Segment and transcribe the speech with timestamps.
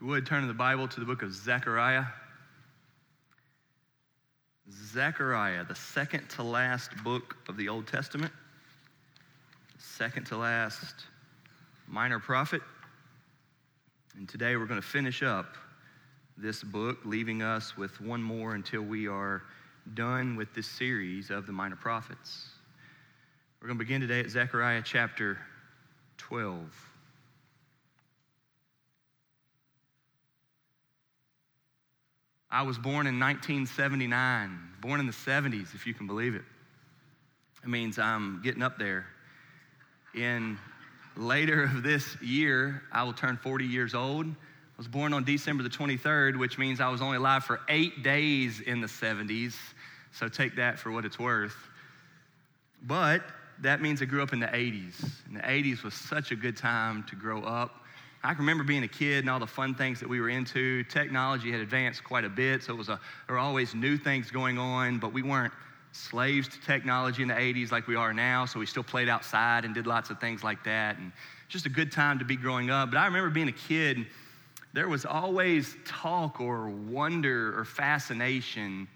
[0.00, 2.06] If you would, turn in the Bible to the book of Zechariah.
[4.72, 8.32] Zechariah, the second to last book of the Old Testament,
[9.76, 11.04] second to last
[11.86, 12.62] minor prophet.
[14.16, 15.58] And today we're going to finish up
[16.38, 19.42] this book, leaving us with one more until we are
[19.92, 22.48] done with this series of the minor prophets.
[23.60, 25.36] We're going to begin today at Zechariah chapter
[26.16, 26.89] 12.
[32.50, 36.42] I was born in 1979, born in the 70s, if you can believe it.
[37.62, 39.06] It means I'm getting up there.
[40.14, 40.58] In
[41.16, 44.26] later of this year, I will turn 40 years old.
[44.26, 44.32] I
[44.76, 48.60] was born on December the 23rd, which means I was only alive for eight days
[48.60, 49.54] in the 70s.
[50.12, 51.56] So take that for what it's worth.
[52.82, 53.22] But
[53.60, 54.94] that means I grew up in the 80s.
[55.26, 57.79] And the 80s was such a good time to grow up.
[58.22, 60.84] I can remember being a kid and all the fun things that we were into.
[60.84, 64.30] Technology had advanced quite a bit, so it was a, there were always new things
[64.30, 65.54] going on, but we weren't
[65.92, 69.64] slaves to technology in the 80s like we are now, so we still played outside
[69.64, 70.98] and did lots of things like that.
[70.98, 71.12] And
[71.48, 72.90] just a good time to be growing up.
[72.90, 74.06] But I remember being a kid,
[74.72, 78.86] there was always talk or wonder or fascination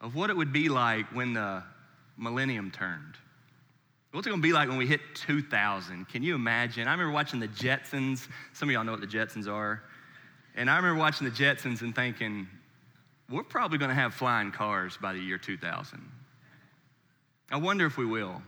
[0.00, 1.62] of what it would be like when the
[2.18, 3.16] millennium turned.
[4.12, 6.06] What's it going to be like when we hit 2000?
[6.06, 6.86] Can you imagine?
[6.86, 8.28] I remember watching the Jetsons.
[8.52, 9.82] Some of y'all know what the Jetsons are.
[10.54, 12.46] And I remember watching the Jetsons and thinking,
[13.30, 15.98] we're probably going to have flying cars by the year 2000.
[17.50, 18.42] I wonder if we will.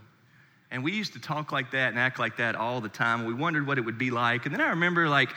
[0.71, 3.25] And we used to talk like that and act like that all the time.
[3.25, 4.45] We wondered what it would be like.
[4.45, 5.31] And then I remember, like,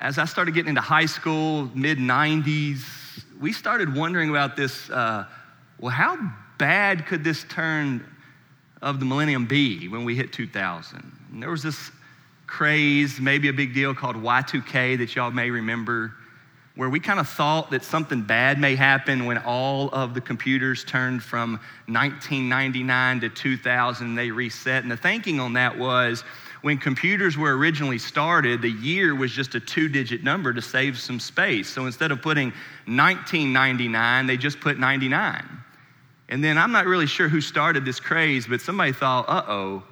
[0.00, 2.82] as I started getting into high school, mid 90s,
[3.40, 5.24] we started wondering about this uh,
[5.78, 6.18] well, how
[6.58, 8.04] bad could this turn
[8.82, 11.12] of the millennium be when we hit 2000.
[11.32, 11.90] And there was this
[12.46, 16.12] craze, maybe a big deal called Y2K that y'all may remember,
[16.76, 20.82] where we kind of thought that something bad may happen when all of the computers
[20.84, 24.82] turned from 1999 to 2000, they reset.
[24.82, 26.24] And the thinking on that was
[26.62, 30.98] when computers were originally started, the year was just a two digit number to save
[30.98, 31.68] some space.
[31.68, 32.48] So instead of putting
[32.86, 35.44] 1999, they just put 99.
[36.30, 39.82] And then I'm not really sure who started this craze, but somebody thought, uh oh,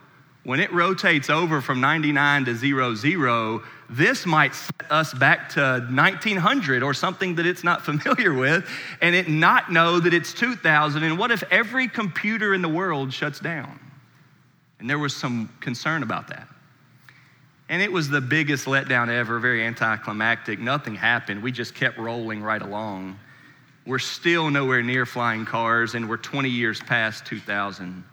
[0.45, 5.87] when it rotates over from 99 to 00, zero, this might set us back to
[5.91, 8.67] 1900 or something that it's not familiar with,
[9.03, 11.03] and it not know that it's 2000.
[11.03, 13.79] And what if every computer in the world shuts down?
[14.79, 16.49] And there was some concern about that.
[17.69, 20.61] And it was the biggest letdown ever, very anticlimactic.
[20.61, 21.43] Nothing happened.
[21.43, 23.19] We just kept rolling right along.
[23.89, 28.05] We're still nowhere near flying cars, and we're 20 years past 2000.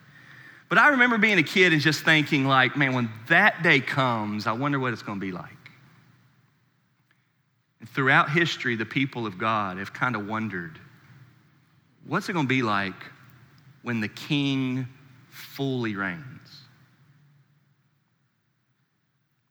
[0.70, 4.48] But I remember being a kid and just thinking, like, man, when that day comes,
[4.48, 5.52] I wonder what it's going to be like.
[7.82, 10.80] And throughout history, the people of God have kind of wondered,
[12.08, 12.96] what's it going to be like
[13.82, 14.88] when the king
[15.30, 16.22] fully reigns?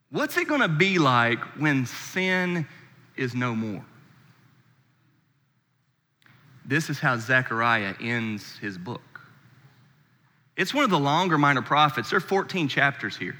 [0.09, 2.67] What's it going to be like when sin
[3.15, 3.85] is no more?
[6.65, 9.21] This is how Zechariah ends his book.
[10.57, 12.11] It's one of the longer minor prophets.
[12.11, 13.37] There are 14 chapters here.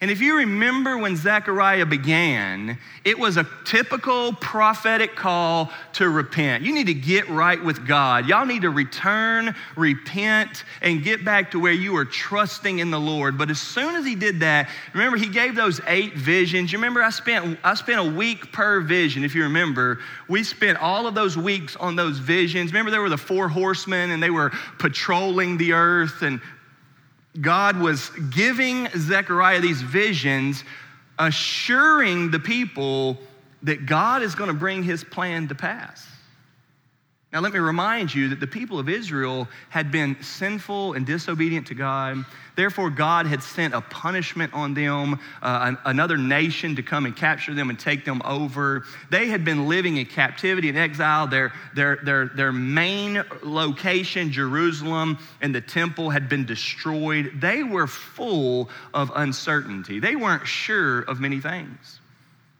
[0.00, 6.62] And if you remember when Zechariah began, it was a typical prophetic call to repent.
[6.62, 8.28] You need to get right with God.
[8.28, 13.00] Y'all need to return, repent, and get back to where you are trusting in the
[13.00, 13.36] Lord.
[13.36, 16.70] But as soon as he did that, remember he gave those eight visions.
[16.70, 19.98] You remember I spent I spent a week per vision, if you remember.
[20.28, 22.70] We spent all of those weeks on those visions.
[22.70, 26.40] Remember there were the four horsemen and they were patrolling the earth and
[27.40, 30.64] God was giving Zechariah these visions,
[31.18, 33.18] assuring the people
[33.62, 36.06] that God is going to bring his plan to pass.
[37.30, 41.66] Now, let me remind you that the people of Israel had been sinful and disobedient
[41.66, 42.24] to God.
[42.56, 47.52] Therefore, God had sent a punishment on them, uh, another nation to come and capture
[47.52, 48.84] them and take them over.
[49.10, 51.26] They had been living in captivity and exile.
[51.26, 57.32] Their, their, their, their main location, Jerusalem, and the temple had been destroyed.
[57.34, 60.00] They were full of uncertainty.
[60.00, 61.97] They weren't sure of many things.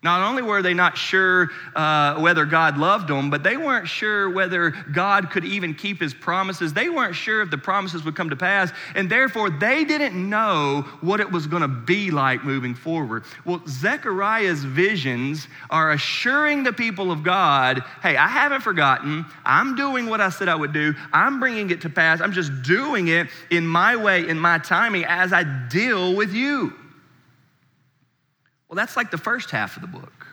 [0.00, 4.30] Not only were they not sure uh, whether God loved them, but they weren't sure
[4.30, 6.72] whether God could even keep his promises.
[6.72, 10.82] They weren't sure if the promises would come to pass, and therefore they didn't know
[11.00, 13.24] what it was going to be like moving forward.
[13.44, 19.26] Well, Zechariah's visions are assuring the people of God hey, I haven't forgotten.
[19.44, 22.20] I'm doing what I said I would do, I'm bringing it to pass.
[22.20, 26.72] I'm just doing it in my way, in my timing, as I deal with you.
[28.68, 30.26] Well, that's like the first half of the book.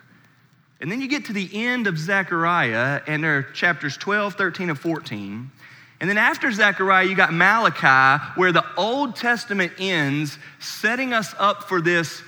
[0.81, 4.69] And then you get to the end of Zechariah, and there are chapters 12, 13,
[4.69, 5.51] and 14.
[6.01, 11.63] And then after Zechariah, you got Malachi, where the Old Testament ends, setting us up
[11.63, 12.21] for this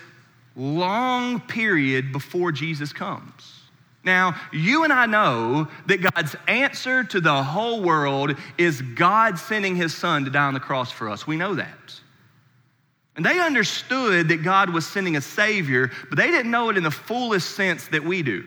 [0.55, 3.53] long period before Jesus comes.
[4.03, 9.75] Now, you and I know that God's answer to the whole world is God sending
[9.75, 11.27] his son to die on the cross for us.
[11.27, 11.99] We know that.
[13.17, 16.83] And they understood that God was sending a Savior, but they didn't know it in
[16.83, 18.45] the fullest sense that we do.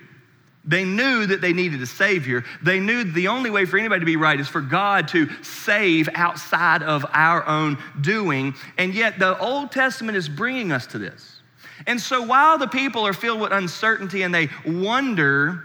[0.64, 2.44] They knew that they needed a Savior.
[2.62, 6.08] They knew the only way for anybody to be right is for God to save
[6.14, 8.54] outside of our own doing.
[8.78, 11.40] And yet, the Old Testament is bringing us to this.
[11.86, 15.64] And so, while the people are filled with uncertainty and they wonder,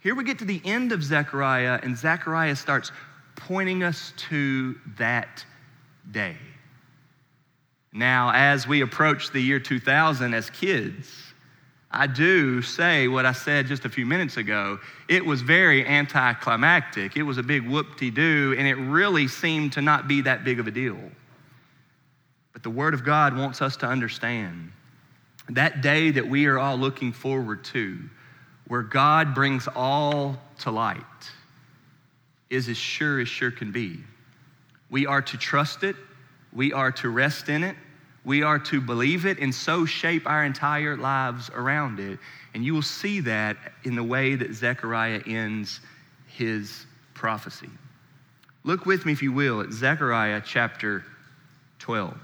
[0.00, 2.92] here we get to the end of Zechariah, and Zechariah starts
[3.36, 5.44] pointing us to that
[6.12, 6.36] day.
[7.92, 11.12] Now, as we approach the year 2000 as kids,
[11.90, 14.78] I do say what I said just a few minutes ago.
[15.08, 17.16] It was very anticlimactic.
[17.16, 20.44] It was a big whoop de doo, and it really seemed to not be that
[20.44, 21.00] big of a deal.
[22.52, 24.70] But the Word of God wants us to understand
[25.48, 27.98] that day that we are all looking forward to,
[28.68, 31.00] where God brings all to light,
[32.50, 33.98] is as sure as sure can be.
[34.90, 35.96] We are to trust it
[36.52, 37.76] we are to rest in it.
[38.24, 42.18] We are to believe it and so shape our entire lives around it.
[42.54, 45.80] And you will see that in the way that Zechariah ends
[46.26, 47.70] his prophecy.
[48.62, 51.04] Look with me, if you will, at Zechariah chapter
[51.78, 52.14] 12.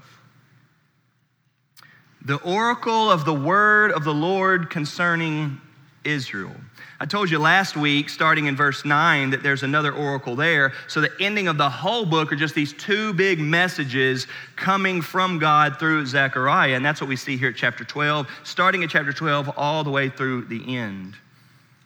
[2.25, 5.61] The oracle of the word of the Lord concerning
[6.07, 6.55] Israel.
[6.99, 10.73] I told you last week, starting in verse 9, that there's another oracle there.
[10.87, 14.25] So the ending of the whole book are just these two big messages
[14.55, 16.73] coming from God through Zechariah.
[16.73, 19.91] And that's what we see here at chapter 12, starting at chapter 12 all the
[19.91, 21.13] way through the end.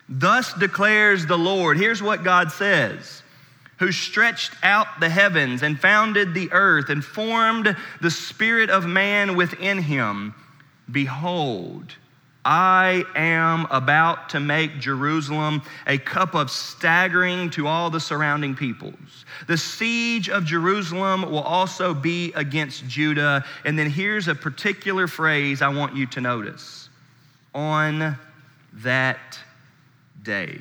[0.08, 1.78] Thus declares the Lord.
[1.78, 3.22] Here's what God says
[3.80, 9.36] who stretched out the heavens and founded the earth and formed the spirit of man
[9.36, 10.36] within him.
[10.92, 11.96] Behold,
[12.44, 19.26] I am about to make Jerusalem a cup of staggering to all the surrounding peoples.
[19.48, 23.46] The siege of Jerusalem will also be against Judah.
[23.64, 26.90] And then here's a particular phrase I want you to notice
[27.54, 28.18] on
[28.74, 29.40] that
[30.24, 30.60] day.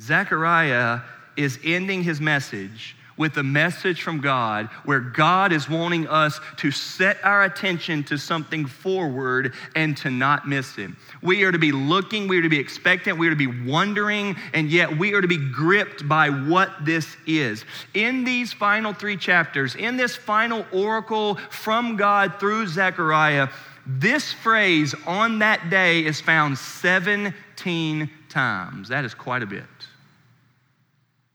[0.00, 1.00] Zechariah
[1.36, 6.70] is ending his message with a message from God where God is wanting us to
[6.70, 10.96] set our attention to something forward and to not miss Him.
[11.22, 14.36] We are to be looking, we are to be expectant, we are to be wondering,
[14.52, 17.64] and yet we are to be gripped by what this is.
[17.94, 23.48] In these final three chapters, in this final oracle from God through Zechariah,
[23.86, 28.88] this phrase on that day is found 17 times.
[28.88, 29.64] That is quite a bit.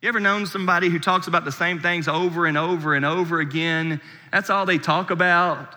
[0.01, 3.41] You ever known somebody who talks about the same things over and over and over
[3.41, 3.99] again?
[4.31, 5.75] That's all they talk about.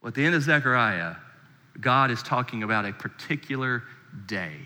[0.00, 1.14] Well, at the end of Zechariah,
[1.80, 3.84] God is talking about a particular
[4.26, 4.56] day.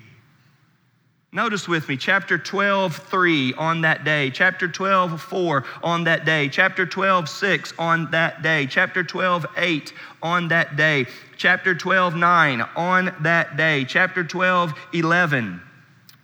[1.32, 6.49] Notice with me, chapter 12, 3 on that day, chapter 12, 4 on that day,
[6.49, 9.93] chapter 12, 6 on that day, chapter 12, 8
[10.23, 11.04] on that day,
[11.37, 15.61] chapter 12, 9 on that day, chapter 12, 11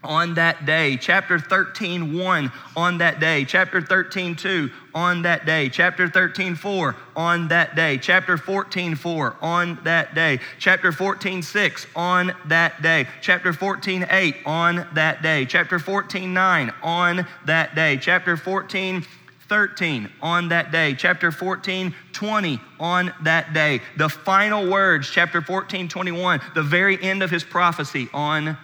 [0.04, 0.96] on that day.
[0.96, 3.44] Chapter 13, 1 on that day.
[3.44, 5.68] Chapter 13, 2 on that day.
[5.68, 7.98] Chapter 13, 4 on that day.
[7.98, 10.40] Chapter 14, 4 on that day.
[10.58, 13.06] Chapter 14, 6 on that day.
[13.20, 15.44] Chapter 14, 8 on that day.
[15.44, 17.96] Chapter 14, 9 on that day.
[17.96, 19.04] Chapter 14,
[19.48, 20.94] 13 on that day.
[20.94, 23.80] Chapter 14, 20 on that day.
[23.98, 28.56] The final words, chapter 14, 21, the very end of his prophecy on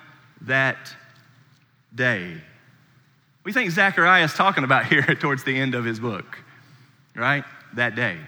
[0.42, 0.95] that
[1.95, 2.35] day.
[3.45, 6.38] We think Zechariah is talking about here towards the end of his book,
[7.14, 7.45] right?
[7.75, 8.18] That day.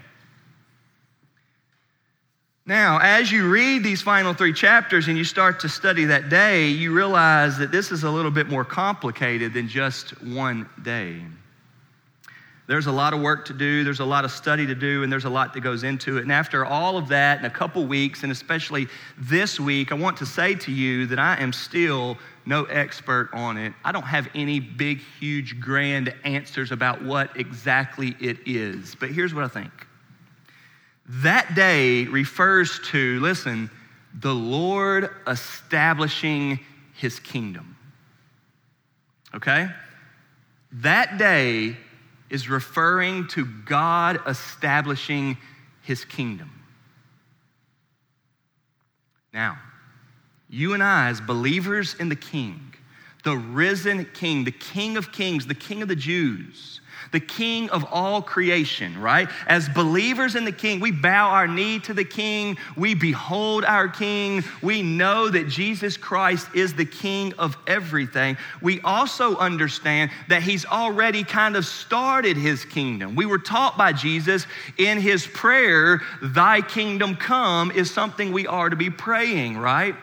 [2.67, 6.69] Now, as you read these final three chapters and you start to study that day,
[6.69, 11.21] you realize that this is a little bit more complicated than just one day.
[12.71, 15.11] There's a lot of work to do, there's a lot of study to do, and
[15.11, 16.23] there's a lot that goes into it.
[16.23, 18.87] And after all of that, in a couple weeks, and especially
[19.19, 23.57] this week, I want to say to you that I am still no expert on
[23.57, 23.73] it.
[23.85, 28.95] I don't have any big, huge, grand answers about what exactly it is.
[28.95, 29.73] But here's what I think
[31.09, 33.69] that day refers to, listen,
[34.15, 36.61] the Lord establishing
[36.95, 37.77] his kingdom.
[39.35, 39.67] Okay?
[40.71, 41.77] That day
[42.31, 45.37] is referring to God establishing
[45.83, 46.51] his kingdom.
[49.33, 49.59] Now,
[50.49, 52.75] You and I, as believers in the King,
[53.23, 56.80] the risen King, the King of kings, the King of the Jews,
[57.13, 59.29] the King of all creation, right?
[59.47, 63.89] As believers in the King, we bow our knee to the King, we behold our
[63.89, 68.37] King, we know that Jesus Christ is the King of everything.
[68.63, 73.17] We also understand that He's already kind of started His kingdom.
[73.17, 74.47] We were taught by Jesus
[74.79, 79.95] in His prayer, Thy kingdom come, is something we are to be praying, right?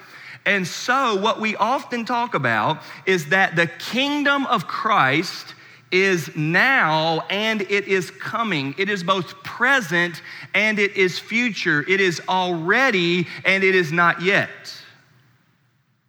[0.45, 5.53] And so, what we often talk about is that the kingdom of Christ
[5.91, 8.75] is now and it is coming.
[8.77, 10.21] It is both present
[10.53, 11.85] and it is future.
[11.87, 14.73] It is already and it is not yet.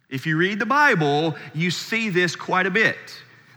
[0.09, 2.97] If you read the Bible, you see this quite a bit.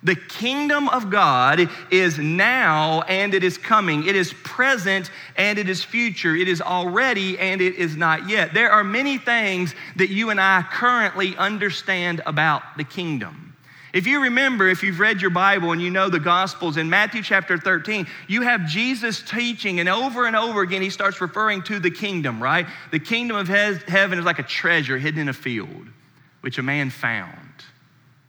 [0.05, 4.07] The kingdom of God is now and it is coming.
[4.07, 6.35] It is present and it is future.
[6.35, 8.52] It is already and it is not yet.
[8.52, 13.52] There are many things that you and I currently understand about the kingdom.
[13.93, 17.23] If you remember, if you've read your Bible and you know the Gospels, in Matthew
[17.23, 21.79] chapter 13, you have Jesus teaching, and over and over again, he starts referring to
[21.79, 22.67] the kingdom, right?
[22.91, 25.87] The kingdom of heaven is like a treasure hidden in a field,
[26.41, 27.37] which a man found.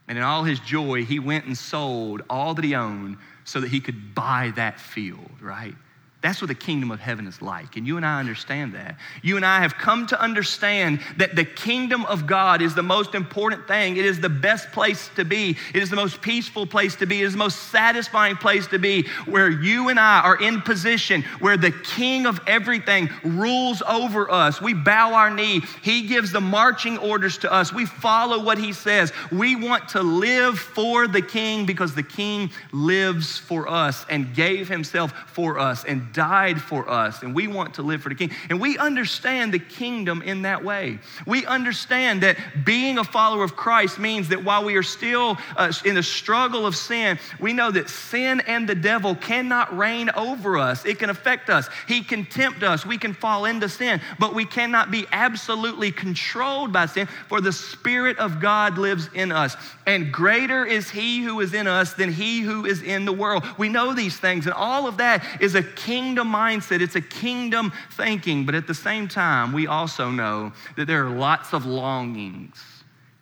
[0.09, 3.69] And in all his joy, he went and sold all that he owned so that
[3.69, 5.75] he could buy that field, right?
[6.23, 7.75] That's what the kingdom of heaven is like.
[7.75, 8.97] And you and I understand that.
[9.21, 13.13] You and I have come to understand that the kingdom of God is the most
[13.13, 13.97] important thing.
[13.97, 15.57] It is the best place to be.
[15.73, 17.21] It is the most peaceful place to be.
[17.21, 21.23] It is the most satisfying place to be where you and I are in position,
[21.39, 24.61] where the king of everything rules over us.
[24.61, 25.59] We bow our knee.
[25.81, 27.73] He gives the marching orders to us.
[27.73, 29.11] We follow what he says.
[29.29, 34.69] We want to live for the king because the king lives for us and gave
[34.69, 38.31] himself for us and died for us, and we want to live for the king.
[38.49, 40.99] And we understand the kingdom in that way.
[41.25, 45.73] We understand that being a follower of Christ means that while we are still uh,
[45.85, 50.57] in the struggle of sin, we know that sin and the devil cannot reign over
[50.57, 50.85] us.
[50.85, 54.45] It can affect us, he can tempt us, we can fall into sin, but we
[54.45, 59.55] cannot be absolutely controlled by sin, for the Spirit of God lives in us.
[59.87, 63.43] And greater is he who is in us than he who is in the world.
[63.57, 67.01] We know these things, and all of that is a king kingdom mindset, it's a
[67.01, 71.65] kingdom thinking, but at the same time, we also know that there are lots of
[71.65, 72.61] longings,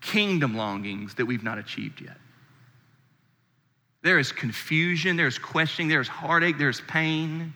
[0.02, 2.18] kingdom longings, that we've not achieved yet.
[4.04, 7.54] There is confusion, there's questioning, there's heartache, there's pain.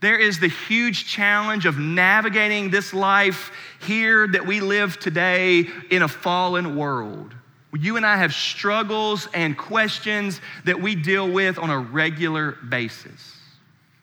[0.00, 6.02] There is the huge challenge of navigating this life here that we live today in
[6.02, 7.34] a fallen world.
[7.72, 13.35] You and I have struggles and questions that we deal with on a regular basis.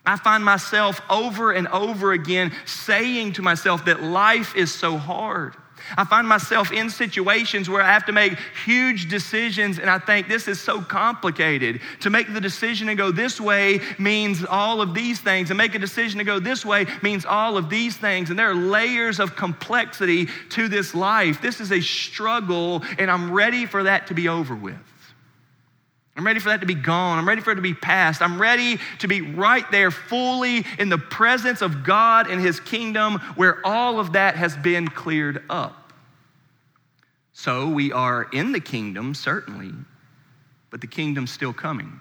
[0.05, 5.55] I find myself over and over again saying to myself that life is so hard.
[5.97, 10.27] I find myself in situations where I have to make huge decisions, and I think
[10.27, 11.81] this is so complicated.
[12.01, 15.75] To make the decision to go this way means all of these things, and make
[15.75, 18.29] a decision to go this way means all of these things.
[18.29, 21.41] And there are layers of complexity to this life.
[21.41, 24.92] This is a struggle, and I'm ready for that to be over with.
[26.15, 27.17] I'm ready for that to be gone.
[27.17, 28.21] I'm ready for it to be past.
[28.21, 33.15] I'm ready to be right there fully in the presence of God and His kingdom
[33.35, 35.91] where all of that has been cleared up.
[37.33, 39.73] So we are in the kingdom, certainly,
[40.69, 41.99] but the kingdom's still coming.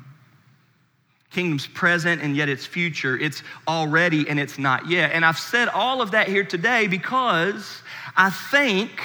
[1.30, 3.16] Kingdom's present and yet it's future.
[3.18, 5.12] It's already and it's not yet.
[5.12, 7.82] And I've said all of that here today because
[8.14, 9.00] I think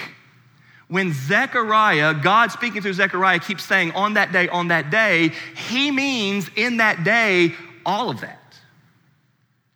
[0.87, 5.33] when Zechariah, God speaking through Zechariah, keeps saying, on that day, on that day,
[5.69, 7.53] he means in that day,
[7.85, 8.59] all of that.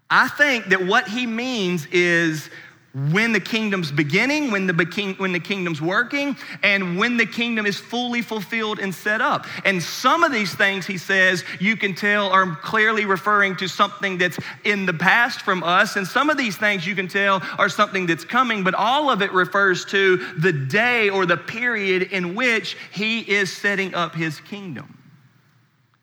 [0.09, 2.49] I think that what he means is
[2.93, 7.77] when the kingdom's beginning, when the, when the kingdom's working, and when the kingdom is
[7.77, 9.45] fully fulfilled and set up.
[9.63, 14.17] And some of these things, he says, you can tell are clearly referring to something
[14.17, 15.95] that's in the past from us.
[15.95, 19.21] And some of these things you can tell are something that's coming, but all of
[19.21, 24.41] it refers to the day or the period in which he is setting up his
[24.41, 24.97] kingdom.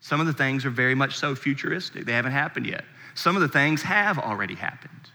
[0.01, 2.83] Some of the things are very much so futuristic, they haven't happened yet.
[3.13, 5.08] Some of the things have already happened.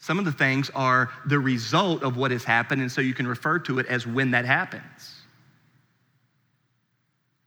[0.00, 3.26] Some of the things are the result of what has happened, and so you can
[3.26, 5.16] refer to it as when that happens.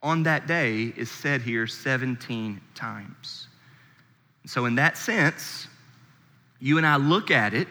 [0.03, 3.47] On that day is said here 17 times.
[4.45, 5.67] So, in that sense,
[6.59, 7.67] you and I look at it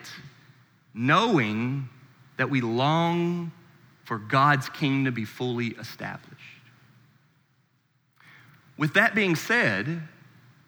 [0.95, 1.89] knowing
[2.37, 3.53] that we long
[4.05, 6.33] for God's kingdom to be fully established.
[8.77, 10.03] With that being said,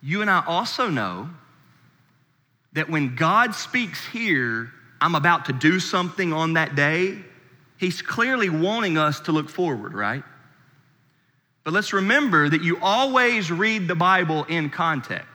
[0.03, 1.31] you and I also know
[2.75, 7.19] that when God speaks here, I'm about to do something on that day,
[7.77, 10.23] He's clearly wanting us to look forward, right?
[11.65, 15.29] But let's remember that you always read the Bible in context.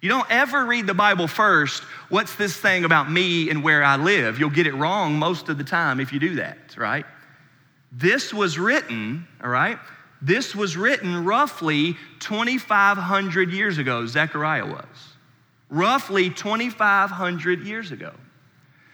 [0.00, 3.96] You don't ever read the Bible first, what's this thing about me and where I
[3.96, 4.38] live?
[4.38, 7.04] You'll get it wrong most of the time if you do that, right?
[7.90, 9.78] This was written, all right?
[10.20, 14.84] This was written roughly 2,500 years ago, Zechariah was.
[15.70, 18.12] Roughly 2,500 years ago.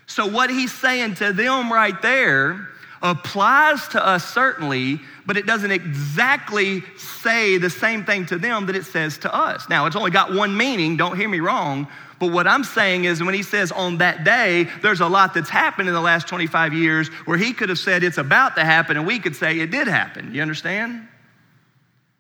[0.07, 2.69] So, what he's saying to them right there
[3.02, 8.76] applies to us certainly, but it doesn't exactly say the same thing to them that
[8.76, 9.69] it says to us.
[9.69, 11.87] Now, it's only got one meaning, don't hear me wrong,
[12.19, 15.50] but what I'm saying is when he says on that day, there's a lot that's
[15.50, 18.97] happened in the last 25 years where he could have said it's about to happen
[18.97, 20.35] and we could say it did happen.
[20.35, 21.07] You understand?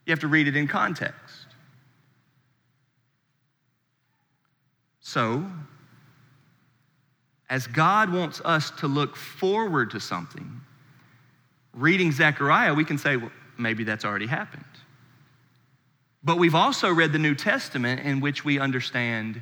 [0.04, 1.14] You have to read it in context.
[5.14, 5.44] So,
[7.48, 10.60] as God wants us to look forward to something,
[11.72, 14.64] reading Zechariah, we can say, well, maybe that's already happened.
[16.24, 19.40] But we've also read the New Testament in which we understand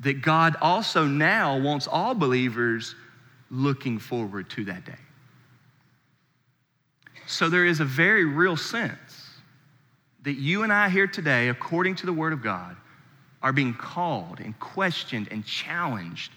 [0.00, 2.94] that God also now wants all believers
[3.50, 5.00] looking forward to that day.
[7.26, 9.30] So there is a very real sense
[10.24, 12.76] that you and I here today, according to the Word of God,
[13.42, 16.32] are being called and questioned and challenged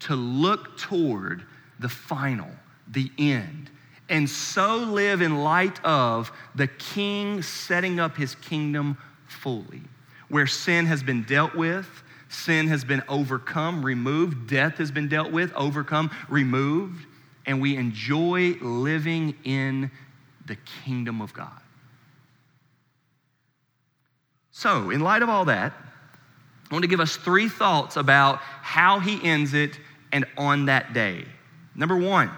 [0.00, 1.44] to look toward
[1.78, 2.50] the final,
[2.88, 3.70] the end,
[4.08, 9.80] and so live in light of the King setting up his kingdom fully,
[10.28, 11.88] where sin has been dealt with,
[12.28, 17.06] sin has been overcome, removed, death has been dealt with, overcome, removed,
[17.46, 19.90] and we enjoy living in
[20.46, 21.60] the kingdom of God.
[24.50, 25.72] So, in light of all that,
[26.72, 29.78] I want to give us three thoughts about how he ends it
[30.10, 31.26] and on that day.
[31.74, 32.30] Number one,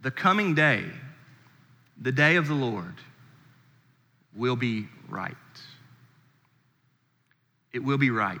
[0.00, 0.84] the coming day,
[2.00, 2.94] the day of the Lord,
[4.36, 5.34] will be right.
[7.72, 8.38] It will be right.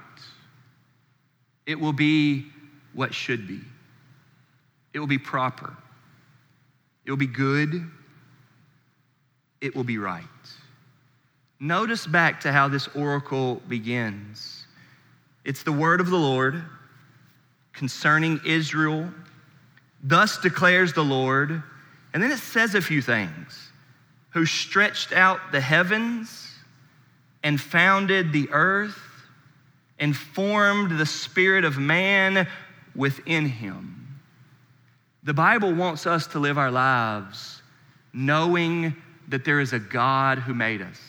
[1.66, 2.46] It will be
[2.94, 3.60] what should be.
[4.94, 5.76] It will be proper.
[7.04, 7.90] It will be good.
[9.60, 10.22] It will be right.
[11.60, 14.66] Notice back to how this oracle begins.
[15.44, 16.62] It's the word of the Lord
[17.72, 19.10] concerning Israel
[20.02, 21.62] Thus declares the Lord.
[22.12, 23.70] And then it says a few things
[24.30, 26.48] who stretched out the heavens
[27.42, 28.98] and founded the earth
[29.98, 32.48] and formed the spirit of man
[32.94, 34.20] within him.
[35.22, 37.62] The Bible wants us to live our lives
[38.12, 38.96] knowing
[39.28, 41.00] that there is a God who made us.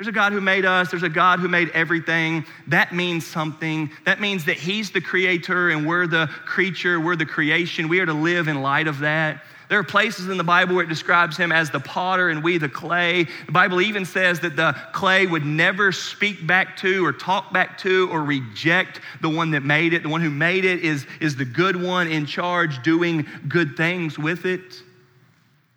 [0.00, 2.46] There's a God who made us, there's a God who made everything.
[2.68, 3.90] That means something.
[4.06, 7.86] That means that He's the creator and we're the creature, we're the creation.
[7.86, 9.42] We are to live in light of that.
[9.68, 12.56] There are places in the Bible where it describes him as the potter and we
[12.56, 13.24] the clay.
[13.44, 17.76] The Bible even says that the clay would never speak back to or talk back
[17.80, 20.02] to or reject the one that made it.
[20.02, 24.18] The one who made it is, is the good one in charge, doing good things
[24.18, 24.82] with it.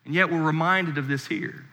[0.06, 1.66] And yet we're reminded of this here.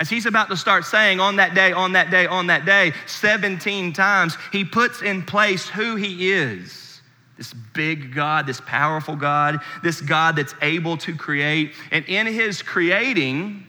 [0.00, 2.94] As he's about to start saying on that day, on that day, on that day,
[3.06, 7.02] 17 times, he puts in place who he is.
[7.36, 11.74] This big God, this powerful God, this God that's able to create.
[11.90, 13.66] And in his creating,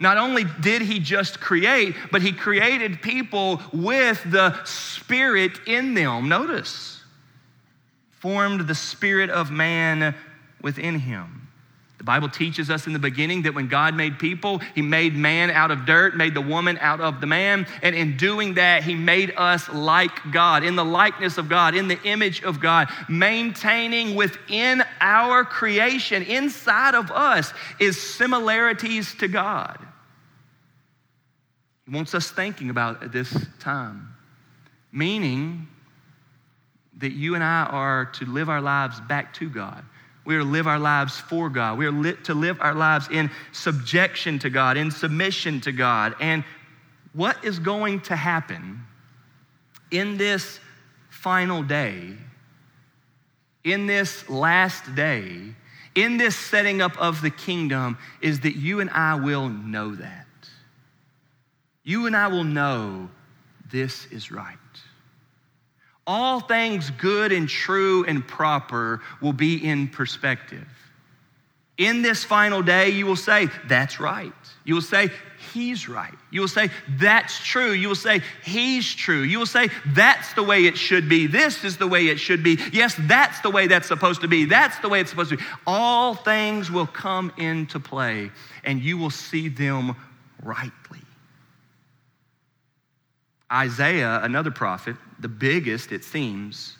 [0.00, 6.28] not only did he just create, but he created people with the Spirit in them.
[6.28, 7.04] Notice,
[8.18, 10.12] formed the Spirit of man
[10.60, 11.47] within him.
[11.98, 15.50] The Bible teaches us in the beginning that when God made people, He made man
[15.50, 17.66] out of dirt, made the woman out of the man.
[17.82, 21.88] And in doing that, He made us like God, in the likeness of God, in
[21.88, 22.88] the image of God.
[23.08, 29.78] Maintaining within our creation, inside of us, is similarities to God.
[31.84, 34.14] He wants us thinking about at this time,
[34.92, 35.66] meaning
[36.98, 39.84] that you and I are to live our lives back to God.
[40.28, 41.78] We are to live our lives for God.
[41.78, 46.14] We are lit to live our lives in subjection to God, in submission to God.
[46.20, 46.44] And
[47.14, 48.84] what is going to happen
[49.90, 50.60] in this
[51.08, 52.12] final day,
[53.64, 55.54] in this last day,
[55.94, 60.26] in this setting up of the kingdom, is that you and I will know that.
[61.84, 63.08] You and I will know
[63.72, 64.58] this is right
[66.08, 70.66] all things good and true and proper will be in perspective.
[71.76, 74.32] In this final day, you will say, That's right.
[74.64, 75.10] You will say,
[75.52, 76.14] He's right.
[76.32, 77.70] You will say, That's true.
[77.72, 79.22] You will say, He's true.
[79.22, 81.28] You will say, That's the way it should be.
[81.28, 82.58] This is the way it should be.
[82.72, 84.46] Yes, that's the way that's supposed to be.
[84.46, 85.44] That's the way it's supposed to be.
[85.66, 88.30] All things will come into play,
[88.64, 89.94] and you will see them
[90.42, 90.98] rightly.
[93.52, 96.76] Isaiah, another prophet, the biggest, it seems,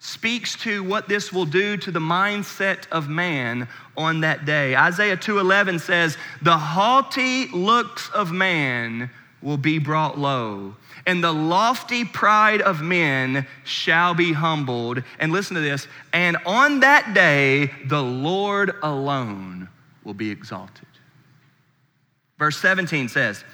[0.00, 4.76] speaks to what this will do to the mindset of man on that day.
[4.76, 9.08] Isaiah 2:11 says, "The haughty looks of man
[9.40, 10.76] will be brought low,
[11.06, 16.80] and the lofty pride of men shall be humbled." And listen to this, "And on
[16.80, 19.68] that day the Lord alone
[20.02, 20.88] will be exalted."
[22.38, 23.44] Verse 17 says,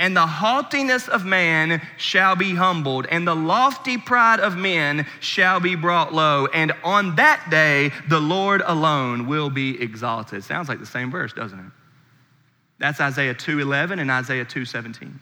[0.00, 5.60] and the haughtiness of man shall be humbled, and the lofty pride of men shall
[5.60, 6.46] be brought low.
[6.46, 10.42] And on that day, the Lord alone will be exalted.
[10.42, 11.72] Sounds like the same verse, doesn't it?
[12.78, 15.20] That's Isaiah 2:11 and Isaiah 2:17.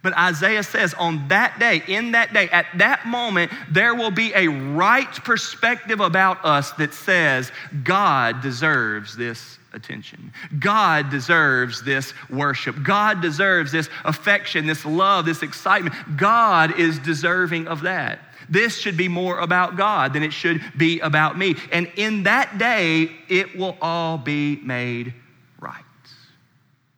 [0.00, 4.32] But Isaiah says, on that day, in that day, at that moment, there will be
[4.34, 7.50] a right perspective about us that says
[7.82, 10.32] God deserves this attention.
[10.58, 12.82] God deserves this worship.
[12.82, 15.94] God deserves this affection, this love, this excitement.
[16.16, 18.20] God is deserving of that.
[18.48, 21.56] This should be more about God than it should be about me.
[21.72, 25.14] And in that day, it will all be made
[25.60, 25.82] right.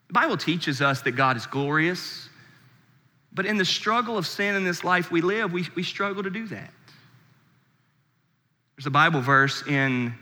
[0.09, 2.29] The Bible teaches us that God is glorious,
[3.33, 6.31] but in the struggle of sin in this life we live, we, we struggle to
[6.31, 6.73] do that.
[8.77, 10.15] There's a Bible verse in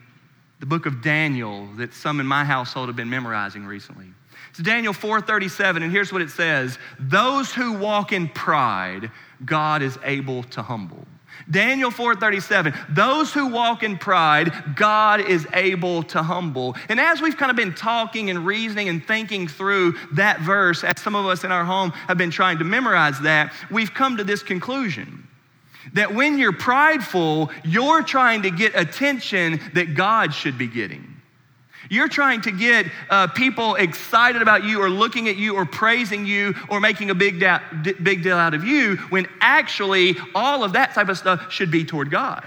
[0.60, 4.06] the book of Daniel that some in my household have been memorizing recently.
[4.50, 9.10] It's Daniel 4:37 and here's what it says, "Those who walk in pride,
[9.44, 11.06] God is able to humble."
[11.50, 16.76] Daniel 4:37 Those who walk in pride God is able to humble.
[16.88, 21.00] And as we've kind of been talking and reasoning and thinking through that verse as
[21.00, 24.24] some of us in our home have been trying to memorize that, we've come to
[24.24, 25.23] this conclusion
[25.92, 31.14] that when you're prideful, you're trying to get attention that God should be getting.
[31.90, 36.24] You're trying to get uh, people excited about you or looking at you or praising
[36.24, 37.60] you or making a big, da-
[38.02, 41.84] big deal out of you when actually all of that type of stuff should be
[41.84, 42.44] toward God.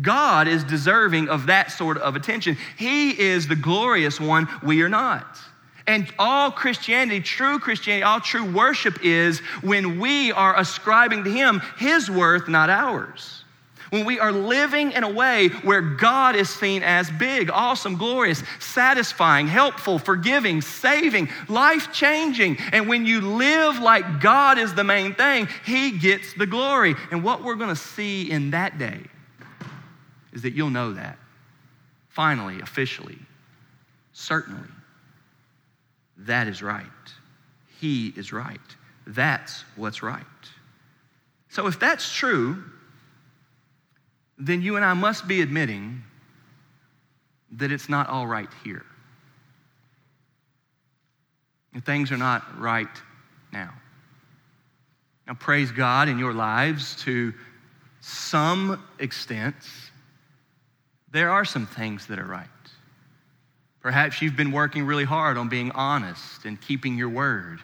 [0.00, 2.56] God is deserving of that sort of attention.
[2.76, 5.38] He is the glorious one, we are not.
[5.90, 11.60] And all Christianity, true Christianity, all true worship is when we are ascribing to Him
[11.78, 13.42] His worth, not ours.
[13.90, 18.44] When we are living in a way where God is seen as big, awesome, glorious,
[18.60, 22.58] satisfying, helpful, forgiving, saving, life changing.
[22.70, 26.94] And when you live like God is the main thing, He gets the glory.
[27.10, 29.00] And what we're going to see in that day
[30.32, 31.18] is that you'll know that.
[32.10, 33.18] Finally, officially,
[34.12, 34.68] certainly.
[36.20, 36.86] That is right.
[37.80, 38.60] He is right.
[39.06, 40.24] That's what's right.
[41.48, 42.62] So, if that's true,
[44.38, 46.02] then you and I must be admitting
[47.52, 48.84] that it's not all right here.
[51.72, 52.88] And things are not right
[53.52, 53.72] now.
[55.26, 57.32] Now, praise God in your lives to
[58.00, 59.54] some extent,
[61.10, 62.48] there are some things that are right.
[63.82, 67.60] Perhaps you've been working really hard on being honest and keeping your word.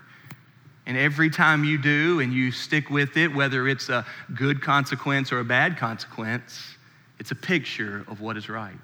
[0.87, 5.33] And every time you do and you stick with it, whether it's a good consequence
[5.33, 6.76] or a bad consequence,
[7.18, 8.76] it's a picture of what is right.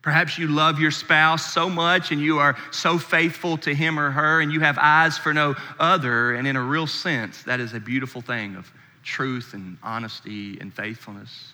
[0.00, 4.10] Perhaps you love your spouse so much and you are so faithful to him or
[4.10, 6.34] her and you have eyes for no other.
[6.34, 8.70] And in a real sense, that is a beautiful thing of
[9.04, 11.52] truth and honesty and faithfulness.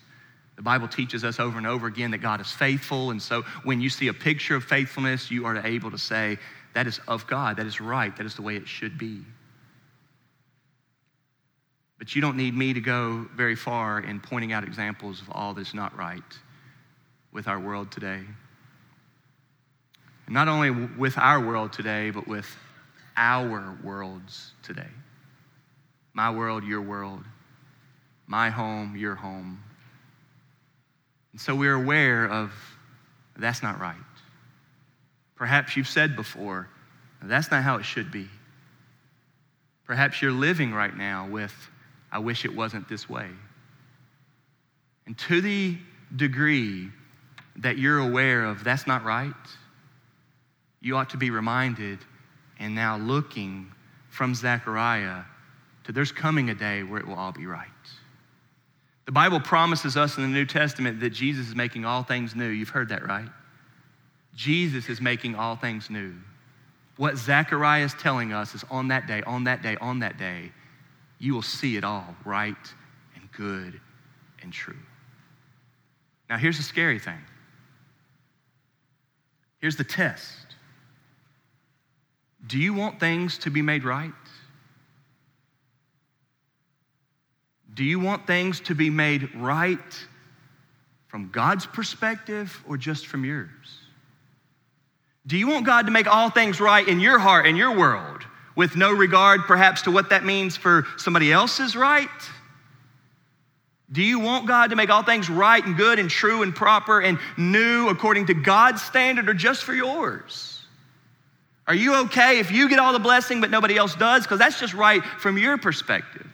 [0.59, 3.11] The Bible teaches us over and over again that God is faithful.
[3.11, 6.37] And so when you see a picture of faithfulness, you are able to say,
[6.73, 9.21] that is of God, that is right, that is the way it should be.
[11.97, 15.53] But you don't need me to go very far in pointing out examples of all
[15.53, 16.21] that's not right
[17.31, 18.19] with our world today.
[20.25, 22.53] And not only with our world today, but with
[23.15, 24.91] our worlds today.
[26.11, 27.23] My world, your world.
[28.27, 29.63] My home, your home.
[31.31, 32.51] And so we're aware of
[33.37, 33.95] that's not right.
[35.35, 36.67] Perhaps you've said before,
[37.21, 38.27] that's not how it should be.
[39.85, 41.53] Perhaps you're living right now with,
[42.11, 43.27] I wish it wasn't this way.
[45.05, 45.77] And to the
[46.15, 46.89] degree
[47.57, 49.33] that you're aware of that's not right,
[50.81, 51.99] you ought to be reminded
[52.59, 53.71] and now looking
[54.09, 55.23] from Zechariah
[55.85, 57.67] to there's coming a day where it will all be right.
[59.09, 62.47] The Bible promises us in the New Testament that Jesus is making all things new.
[62.47, 63.27] You've heard that, right?
[64.35, 66.13] Jesus is making all things new.
[66.95, 70.51] What Zechariah is telling us is on that day, on that day, on that day,
[71.17, 72.55] you will see it all right
[73.15, 73.81] and good
[74.43, 74.77] and true.
[76.29, 77.21] Now, here's the scary thing.
[79.57, 80.55] Here's the test.
[82.45, 84.13] Do you want things to be made right?
[87.79, 89.79] Do you want things to be made right
[91.07, 93.47] from God's perspective or just from yours?
[95.25, 98.23] Do you want God to make all things right in your heart, in your world,
[98.53, 102.09] with no regard perhaps to what that means for somebody else's right?
[103.89, 106.99] Do you want God to make all things right and good and true and proper
[106.99, 110.61] and new according to God's standard or just for yours?
[111.65, 114.23] Are you okay if you get all the blessing but nobody else does?
[114.23, 116.28] Because that's just right from your perspective.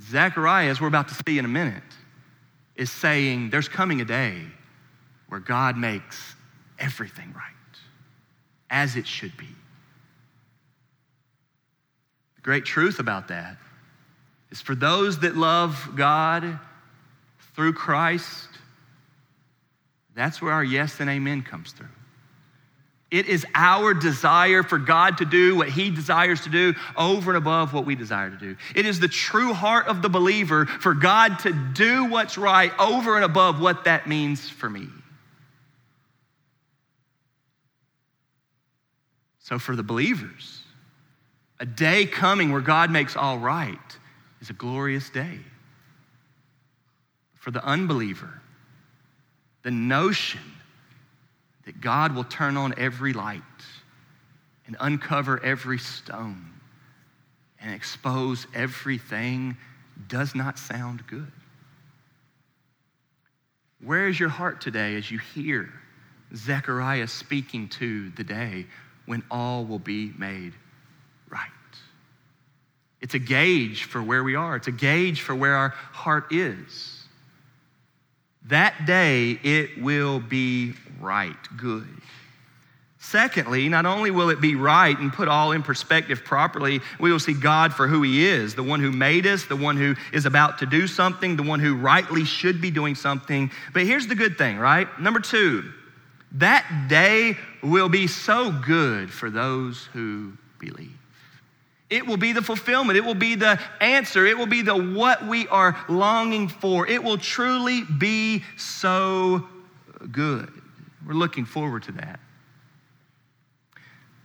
[0.00, 1.82] Zechariah, as we're about to see in a minute,
[2.76, 4.42] is saying there's coming a day
[5.28, 6.34] where God makes
[6.78, 7.78] everything right,
[8.70, 9.48] as it should be.
[12.36, 13.56] The great truth about that
[14.50, 16.58] is for those that love God
[17.54, 18.48] through Christ,
[20.14, 21.88] that's where our yes and amen comes through.
[23.10, 27.38] It is our desire for God to do what He desires to do over and
[27.38, 28.56] above what we desire to do.
[28.74, 33.16] It is the true heart of the believer for God to do what's right over
[33.16, 34.88] and above what that means for me.
[39.38, 40.60] So, for the believers,
[41.58, 43.78] a day coming where God makes all right
[44.42, 45.38] is a glorious day.
[47.36, 48.42] For the unbeliever,
[49.62, 50.57] the notion
[51.68, 53.42] that God will turn on every light
[54.66, 56.50] and uncover every stone
[57.60, 59.54] and expose everything
[60.08, 61.30] does not sound good.
[63.84, 65.68] Where is your heart today as you hear
[66.34, 68.64] Zechariah speaking to the day
[69.04, 70.54] when all will be made
[71.28, 71.50] right?
[73.02, 76.97] It's a gauge for where we are, it's a gauge for where our heart is.
[78.48, 81.86] That day it will be right, good.
[83.00, 87.20] Secondly, not only will it be right and put all in perspective properly, we will
[87.20, 90.26] see God for who He is the one who made us, the one who is
[90.26, 93.50] about to do something, the one who rightly should be doing something.
[93.72, 94.88] But here's the good thing, right?
[95.00, 95.70] Number two,
[96.32, 100.97] that day will be so good for those who believe.
[101.90, 102.98] It will be the fulfillment.
[102.98, 104.26] It will be the answer.
[104.26, 106.86] It will be the what we are longing for.
[106.86, 109.46] It will truly be so
[110.12, 110.52] good.
[111.06, 112.20] We're looking forward to that.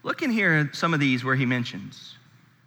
[0.04, 2.16] Look in here at some of these where he mentions.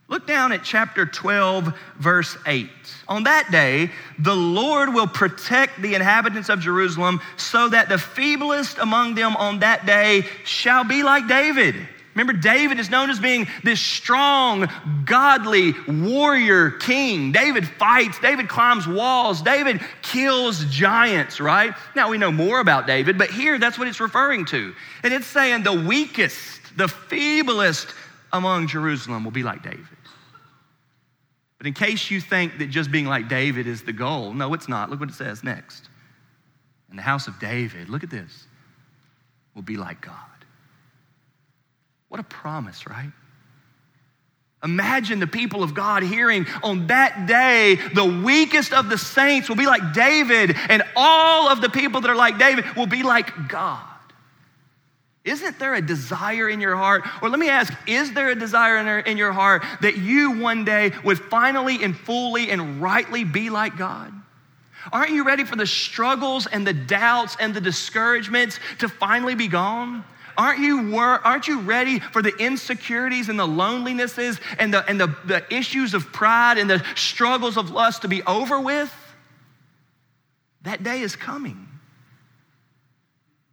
[0.09, 2.71] Look down at chapter 12, verse 8.
[3.09, 8.79] On that day, the Lord will protect the inhabitants of Jerusalem so that the feeblest
[8.79, 11.75] among them on that day shall be like David
[12.17, 14.71] Remember, David is known as being this strong,
[15.05, 17.31] godly warrior king.
[17.31, 21.75] David fights, David climbs walls, David kills giants, right?
[21.95, 24.75] Now we know more about David, but here that's what it's referring to.
[25.03, 27.95] And it's saying the weakest, the feeblest
[28.33, 29.85] among Jerusalem will be like David.
[31.59, 34.69] But in case you think that just being like David is the goal, no, it's
[34.69, 34.89] not.
[34.89, 35.91] Look what it says next.
[36.91, 38.47] In the house of David, look at this,
[39.55, 40.15] will be like God.
[42.17, 43.13] What a promise, right?
[44.65, 49.57] Imagine the people of God hearing on that day, the weakest of the saints will
[49.57, 53.49] be like David, and all of the people that are like David will be like
[53.49, 53.85] God.
[55.27, 57.07] Isn't there a desire in your heart?
[57.21, 60.93] Or let me ask, is there a desire in your heart that you one day
[61.05, 64.11] would finally and fully and rightly be like God?
[64.91, 69.49] Aren't you ready for the struggles and the doubts and the discouragements to finally be
[69.49, 70.03] gone?
[70.39, 75.01] Aren't you, wor- aren't you ready for the insecurities and the lonelinesses and, the, and
[75.01, 78.93] the, the issues of pride and the struggles of lust to be over with?
[80.63, 81.67] That day is coming.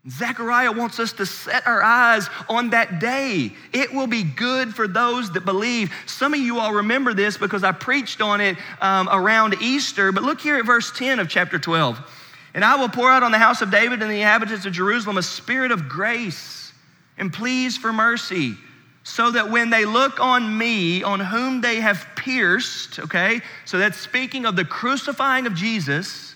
[0.10, 3.54] Zechariah wants us to set our eyes on that day.
[3.72, 5.94] It will be good for those that believe.
[6.06, 10.24] Some of you all remember this because I preached on it um, around Easter, but
[10.24, 12.02] look here at verse 10 of chapter 12.
[12.54, 15.18] And I will pour out on the house of David and the inhabitants of Jerusalem
[15.18, 16.63] a spirit of grace
[17.18, 18.56] and pleas for mercy,
[19.04, 23.98] so that when they look on me, on whom they have pierced, okay, so that's
[23.98, 26.36] speaking of the crucifying of Jesus,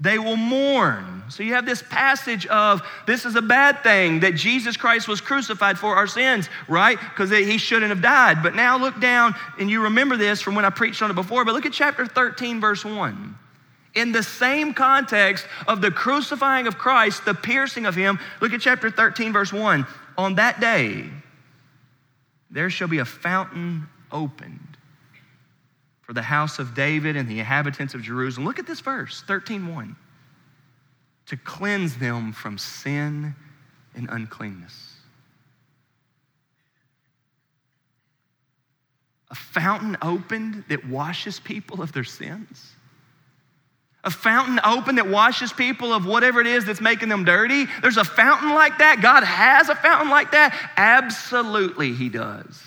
[0.00, 1.24] they will mourn.
[1.28, 5.20] So you have this passage of this is a bad thing that Jesus Christ was
[5.20, 6.98] crucified for our sins, right?
[6.98, 8.42] Because he shouldn't have died.
[8.42, 11.44] But now look down, and you remember this from when I preached on it before,
[11.44, 13.36] but look at chapter 13, verse 1.
[13.94, 18.60] In the same context of the crucifying of Christ, the piercing of him, look at
[18.60, 19.86] chapter 13, verse 1.
[20.16, 21.08] On that day,
[22.50, 24.76] there shall be a fountain opened
[26.02, 28.46] for the house of David and the inhabitants of Jerusalem.
[28.46, 29.96] Look at this verse, 13:1.
[31.26, 33.34] To cleanse them from sin
[33.94, 34.94] and uncleanness.
[39.30, 42.72] A fountain opened that washes people of their sins.
[44.08, 47.66] A fountain open that washes people of whatever it is that's making them dirty.
[47.82, 49.02] There's a fountain like that.
[49.02, 50.58] God has a fountain like that.
[50.78, 52.58] Absolutely, He does.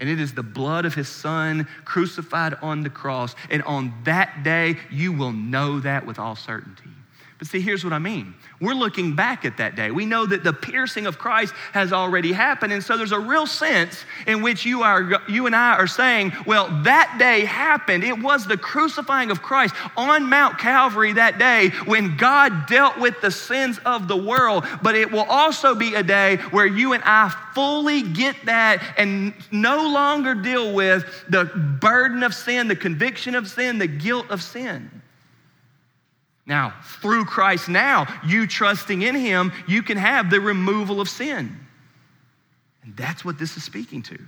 [0.00, 3.36] And it is the blood of his son crucified on the cross.
[3.48, 6.90] And on that day, you will know that with all certainty.
[7.38, 8.34] But see, here's what I mean.
[8.58, 9.90] We're looking back at that day.
[9.90, 12.72] We know that the piercing of Christ has already happened.
[12.72, 16.32] And so there's a real sense in which you, are, you and I are saying,
[16.46, 18.02] well, that day happened.
[18.02, 23.20] It was the crucifying of Christ on Mount Calvary that day when God dealt with
[23.20, 24.64] the sins of the world.
[24.82, 29.34] But it will also be a day where you and I fully get that and
[29.50, 34.42] no longer deal with the burden of sin, the conviction of sin, the guilt of
[34.42, 34.95] sin.
[36.46, 41.58] Now, through Christ, now, you trusting in Him, you can have the removal of sin.
[42.84, 44.18] And that's what this is speaking to.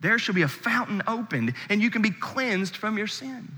[0.00, 3.48] There shall be a fountain opened, and you can be cleansed from your sin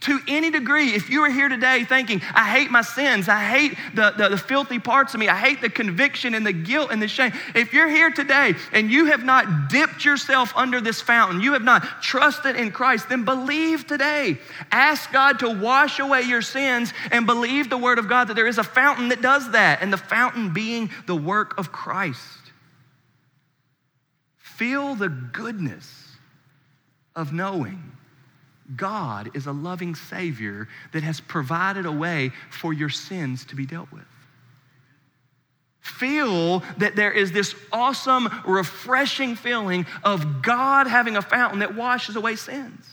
[0.00, 3.76] to any degree, if you are here today thinking, I hate my sins, I hate
[3.94, 7.02] the, the, the, filthy parts of me, I hate the conviction and the guilt and
[7.02, 11.40] the shame, if you're here today and you have not dipped yourself under this fountain,
[11.40, 14.38] you have not trusted in Christ, then believe today.
[14.70, 18.46] Ask God to wash away your sins and believe the word of God that there
[18.46, 22.22] is a fountain that does that, and the fountain being the work of Christ.
[24.36, 26.16] Feel the goodness
[27.16, 27.97] of knowing
[28.76, 33.66] God is a loving Savior that has provided a way for your sins to be
[33.66, 34.04] dealt with.
[35.80, 42.16] Feel that there is this awesome, refreshing feeling of God having a fountain that washes
[42.16, 42.86] away sins.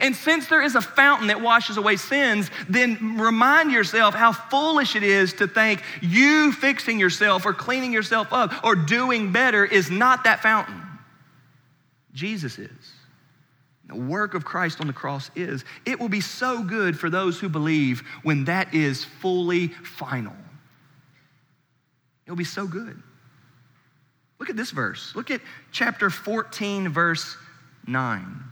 [0.00, 4.96] And since there is a fountain that washes away sins, then remind yourself how foolish
[4.96, 9.90] it is to think you fixing yourself or cleaning yourself up or doing better is
[9.90, 10.80] not that fountain.
[12.12, 12.93] Jesus is
[13.96, 15.64] work of Christ on the cross is.
[15.86, 20.34] It will be so good for those who believe when that is fully final.
[22.26, 23.02] It'll be so good.
[24.38, 25.14] Look at this verse.
[25.14, 25.40] Look at
[25.72, 27.36] chapter 14, verse
[27.86, 28.42] 9.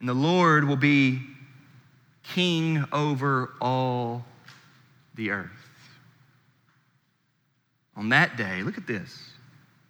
[0.00, 1.20] And the Lord will be
[2.22, 4.24] king over all
[5.14, 5.50] the earth.
[7.96, 9.30] On that day, look at this.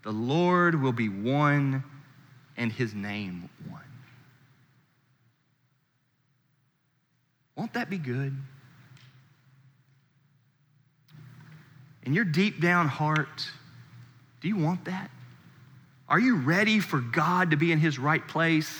[0.03, 1.85] The Lord will be one
[2.61, 3.81] and his name one.
[7.57, 8.37] Won't that be good?
[12.03, 13.49] In your deep down heart,
[14.42, 15.11] do you want that?
[16.07, 18.70] Are you ready for God to be in his right place,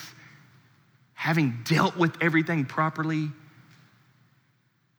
[1.14, 3.31] having dealt with everything properly?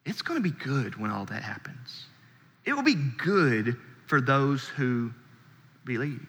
[0.06, 2.06] It's going to be good when all that happens.
[2.66, 5.12] It will be good for those who
[5.86, 6.28] believe.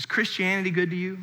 [0.00, 1.18] Is Christianity good to you?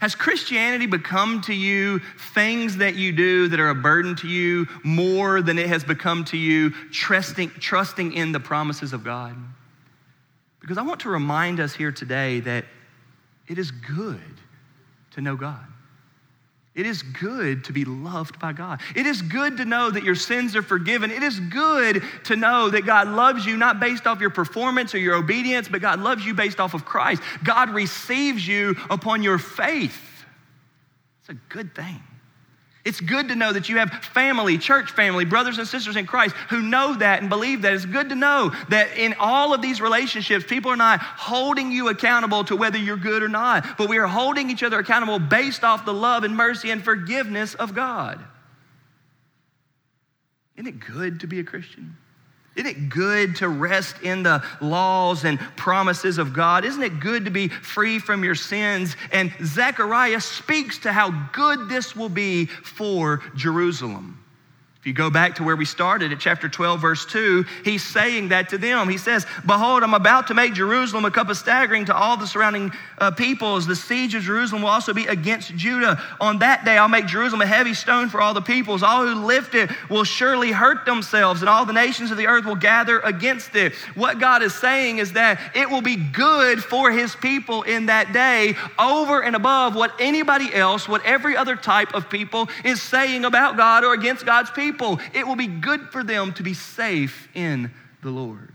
[0.00, 2.00] Has Christianity become to you
[2.34, 6.24] things that you do that are a burden to you more than it has become
[6.24, 9.36] to you trusting, trusting in the promises of God?
[10.58, 12.64] Because I want to remind us here today that
[13.46, 14.18] it is good
[15.12, 15.64] to know God.
[16.78, 18.80] It is good to be loved by God.
[18.94, 21.10] It is good to know that your sins are forgiven.
[21.10, 24.98] It is good to know that God loves you not based off your performance or
[24.98, 27.20] your obedience, but God loves you based off of Christ.
[27.42, 30.00] God receives you upon your faith.
[31.20, 32.00] It's a good thing.
[32.84, 36.34] It's good to know that you have family, church family, brothers and sisters in Christ
[36.48, 37.74] who know that and believe that.
[37.74, 41.88] It's good to know that in all of these relationships, people are not holding you
[41.88, 45.64] accountable to whether you're good or not, but we are holding each other accountable based
[45.64, 48.24] off the love and mercy and forgiveness of God.
[50.56, 51.96] Isn't it good to be a Christian?
[52.58, 56.64] Isn't it good to rest in the laws and promises of God?
[56.64, 58.96] Isn't it good to be free from your sins?
[59.12, 64.18] And Zechariah speaks to how good this will be for Jerusalem.
[64.80, 68.28] If you go back to where we started at chapter 12, verse 2, he's saying
[68.28, 68.88] that to them.
[68.88, 72.28] He says, Behold, I'm about to make Jerusalem a cup of staggering to all the
[72.28, 73.66] surrounding uh, peoples.
[73.66, 76.00] The siege of Jerusalem will also be against Judah.
[76.20, 78.84] On that day, I'll make Jerusalem a heavy stone for all the peoples.
[78.84, 82.44] All who lift it will surely hurt themselves, and all the nations of the earth
[82.44, 83.74] will gather against it.
[83.96, 88.12] What God is saying is that it will be good for his people in that
[88.12, 93.24] day, over and above what anybody else, what every other type of people is saying
[93.24, 95.00] about God or against God's people people.
[95.14, 97.70] It will be good for them to be safe in
[98.02, 98.52] the Lord.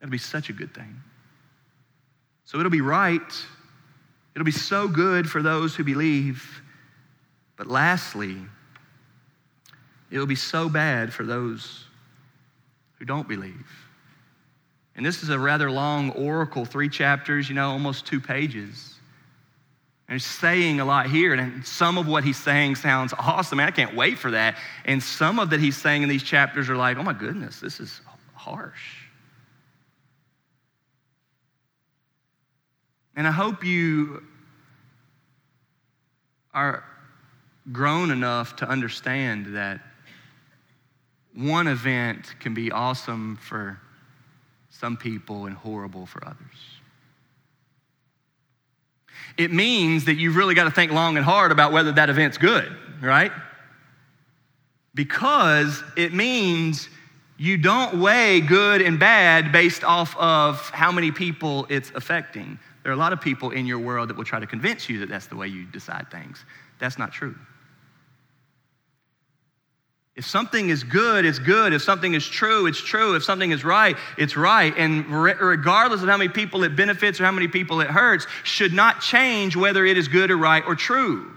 [0.00, 1.00] That'll be such a good thing.
[2.44, 3.32] So it'll be right.
[4.34, 6.62] It'll be so good for those who believe.
[7.56, 8.36] But lastly,
[10.10, 11.84] it will be so bad for those
[12.98, 13.68] who don't believe.
[14.96, 18.97] And this is a rather long oracle, three chapters, you know, almost two pages.
[20.08, 23.58] And he's saying a lot here, and some of what he's saying sounds awesome.
[23.58, 24.56] Man, I can't wait for that.
[24.86, 27.78] And some of that he's saying in these chapters are like, oh my goodness, this
[27.78, 28.00] is
[28.32, 29.04] harsh.
[33.16, 34.22] And I hope you
[36.54, 36.84] are
[37.70, 39.80] grown enough to understand that
[41.34, 43.78] one event can be awesome for
[44.70, 46.78] some people and horrible for others
[49.36, 52.38] it means that you've really got to think long and hard about whether that event's
[52.38, 53.32] good, right?
[54.94, 56.88] Because it means
[57.36, 62.58] you don't weigh good and bad based off of how many people it's affecting.
[62.82, 64.98] There are a lot of people in your world that will try to convince you
[65.00, 66.44] that that's the way you decide things.
[66.80, 67.36] That's not true.
[70.18, 71.72] If something is good, it's good.
[71.72, 73.14] If something is true, it's true.
[73.14, 74.76] If something is right, it's right.
[74.76, 78.72] And regardless of how many people it benefits or how many people it hurts, should
[78.72, 81.30] not change whether it is good or right or true.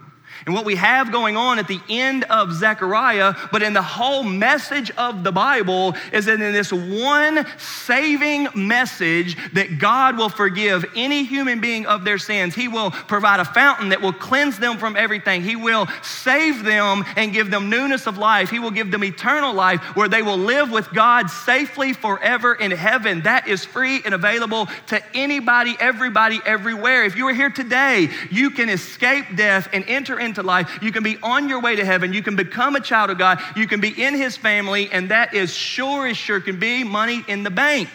[0.46, 4.24] And what we have going on at the end of Zechariah, but in the whole
[4.24, 10.86] message of the Bible, is that in this one saving message that God will forgive
[10.96, 12.56] any human being of their sins.
[12.56, 15.44] He will provide a fountain that will cleanse them from everything.
[15.44, 18.50] He will save them and give them newness of life.
[18.50, 22.72] He will give them eternal life where they will live with God safely forever in
[22.72, 23.22] heaven.
[23.22, 27.04] That is free and available to anybody, everybody, everywhere.
[27.04, 30.80] If you are here today, you can escape death and enter into into life.
[30.82, 32.14] You can be on your way to heaven.
[32.14, 33.40] You can become a child of God.
[33.56, 37.24] You can be in His family, and that is sure as sure can be money
[37.28, 37.90] in the bank.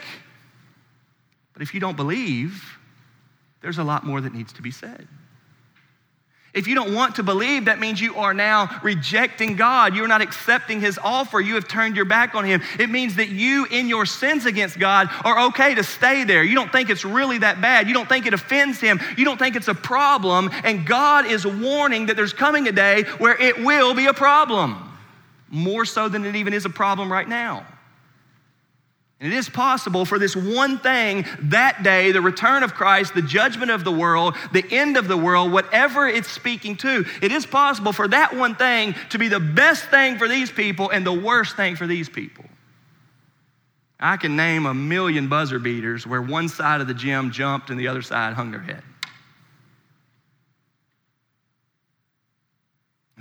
[1.52, 2.78] But if you don't believe,
[3.62, 5.08] there's a lot more that needs to be said.
[6.56, 9.94] If you don't want to believe, that means you are now rejecting God.
[9.94, 11.38] You're not accepting His offer.
[11.38, 12.62] You have turned your back on Him.
[12.78, 16.42] It means that you, in your sins against God, are okay to stay there.
[16.42, 17.88] You don't think it's really that bad.
[17.88, 19.00] You don't think it offends Him.
[19.18, 20.48] You don't think it's a problem.
[20.64, 24.96] And God is warning that there's coming a day where it will be a problem,
[25.50, 27.66] more so than it even is a problem right now.
[29.18, 33.22] And it is possible for this one thing that day, the return of Christ, the
[33.22, 37.46] judgment of the world, the end of the world, whatever it's speaking to, it is
[37.46, 41.12] possible for that one thing to be the best thing for these people and the
[41.12, 42.44] worst thing for these people.
[43.98, 47.80] I can name a million buzzer beaters where one side of the gym jumped and
[47.80, 48.82] the other side hung their head.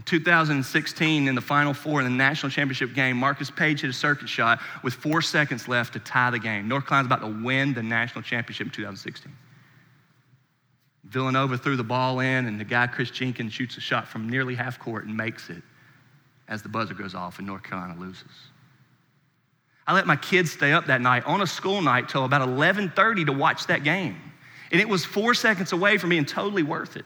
[0.06, 4.30] 2016, in the Final Four in the national championship game, Marcus Paige hit a circus
[4.30, 6.68] shot with four seconds left to tie the game.
[6.68, 9.32] North Carolina's about to win the national championship in 2016.
[11.06, 14.56] Villanova threw the ball in, and the guy, Kris Jenkins, shoots a shot from nearly
[14.56, 15.64] half court and makes it
[16.48, 18.32] as the buzzer goes off, and North Carolina loses.
[19.88, 23.26] I let my kids stay up that night on a school night till about 11:30
[23.26, 24.20] to watch that game.
[24.72, 27.06] And it was four seconds away from being totally worth it.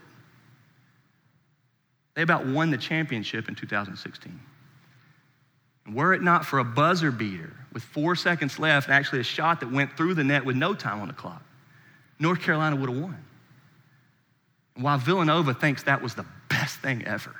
[2.19, 4.41] They about won the championship in 2016.
[5.85, 9.23] And were it not for a buzzer beater with four seconds left, and actually a
[9.23, 11.41] shot that went through the net with no time on the clock,
[12.19, 13.23] North Carolina would have won.
[14.75, 17.33] And while Villanova thinks that was the best thing ever,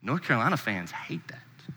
[0.00, 1.74] North Carolina fans hate that.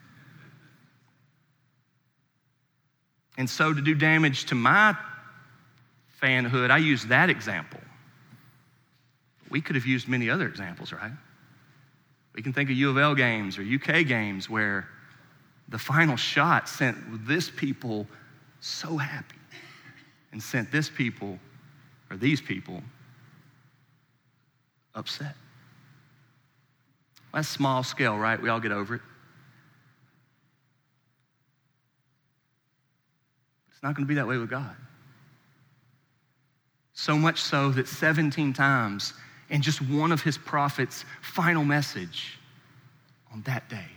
[3.38, 4.96] And so, to do damage to my
[6.24, 7.82] fanhood, I use that example.
[9.50, 11.12] We could have used many other examples, right?
[12.36, 14.90] We can think of U of L games or UK games where
[15.70, 18.06] the final shot sent this people
[18.60, 19.38] so happy
[20.34, 21.40] and sent this people
[22.12, 22.84] or these people
[24.94, 25.36] upset.
[27.34, 28.42] That's small scale, right?
[28.42, 29.02] We all get over it.
[33.72, 34.76] It's not going to be that way with God.
[36.94, 39.14] So much so that 17 times
[39.50, 42.38] in just one of his prophets' final message
[43.34, 43.88] on that day,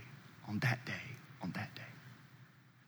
[0.49, 0.93] on that day,
[1.43, 1.83] on that day.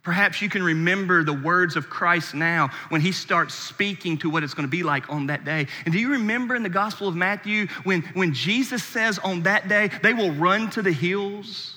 [0.02, 4.42] Perhaps you can remember the words of Christ now when he starts speaking to what
[4.42, 5.66] it's going to be like on that day.
[5.84, 9.68] And do you remember in the Gospel of Matthew when, when Jesus says on that
[9.68, 11.76] day, they will run to the hills?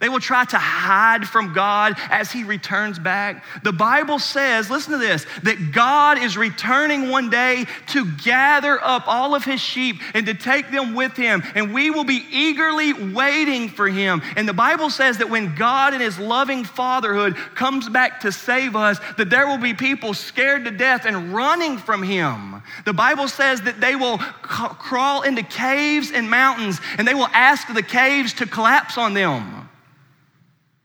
[0.00, 3.44] They will try to hide from God as He returns back.
[3.62, 9.06] The Bible says, listen to this, that God is returning one day to gather up
[9.06, 11.42] all of His sheep and to take them with Him.
[11.54, 14.22] And we will be eagerly waiting for Him.
[14.36, 18.76] And the Bible says that when God in His loving fatherhood comes back to save
[18.76, 22.62] us, that there will be people scared to death and running from Him.
[22.84, 27.72] The Bible says that they will crawl into caves and mountains and they will ask
[27.72, 29.61] the caves to collapse on them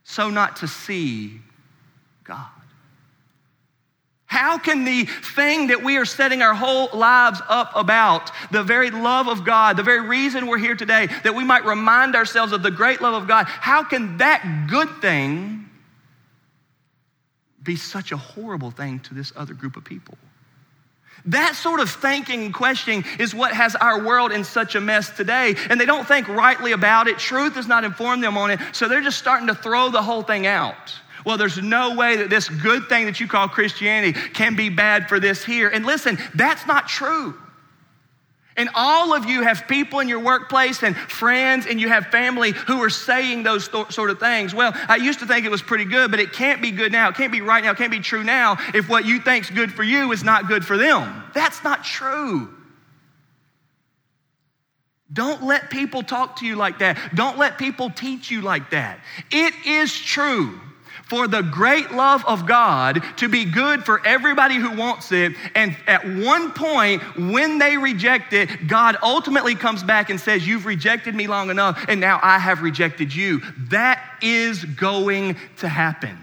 [0.08, 1.42] so not to see
[2.24, 2.48] God?
[4.26, 8.90] How can the thing that we are setting our whole lives up about, the very
[8.90, 12.64] love of God, the very reason we're here today, that we might remind ourselves of
[12.64, 15.70] the great love of God, how can that good thing
[17.62, 20.18] be such a horrible thing to this other group of people?
[21.26, 25.10] That sort of thinking and questioning is what has our world in such a mess
[25.10, 25.56] today.
[25.70, 27.18] And they don't think rightly about it.
[27.18, 28.60] Truth does not inform them on it.
[28.72, 30.94] So they're just starting to throw the whole thing out.
[31.26, 35.10] Well, there's no way that this good thing that you call Christianity can be bad
[35.10, 35.68] for this here.
[35.68, 37.36] And listen, that's not true.
[38.58, 42.52] And all of you have people in your workplace and friends, and you have family
[42.52, 44.54] who are saying those th- sort of things.
[44.54, 47.10] Well, I used to think it was pretty good, but it can't be good now.
[47.10, 47.72] It can't be right now.
[47.72, 50.66] It can't be true now if what you think's good for you is not good
[50.66, 51.24] for them.
[51.36, 52.54] That's not true.
[55.14, 56.98] Don't let people talk to you like that.
[57.16, 59.00] Don't let people teach you like that.
[59.32, 60.60] It is true
[61.08, 65.34] for the great love of God to be good for everybody who wants it.
[65.56, 70.66] And at one point, when they reject it, God ultimately comes back and says, You've
[70.66, 73.42] rejected me long enough, and now I have rejected you.
[73.70, 76.18] That is going to happen.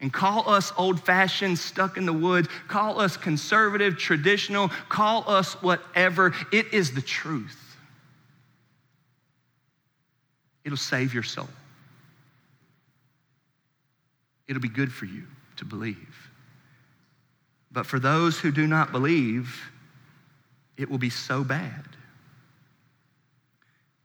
[0.00, 5.54] And call us old fashioned, stuck in the woods, call us conservative, traditional, call us
[5.62, 6.32] whatever.
[6.52, 7.58] It is the truth.
[10.64, 11.48] It'll save your soul
[14.52, 15.24] it'll be good for you
[15.56, 16.30] to believe.
[17.72, 19.58] But for those who do not believe,
[20.76, 21.88] it will be so bad.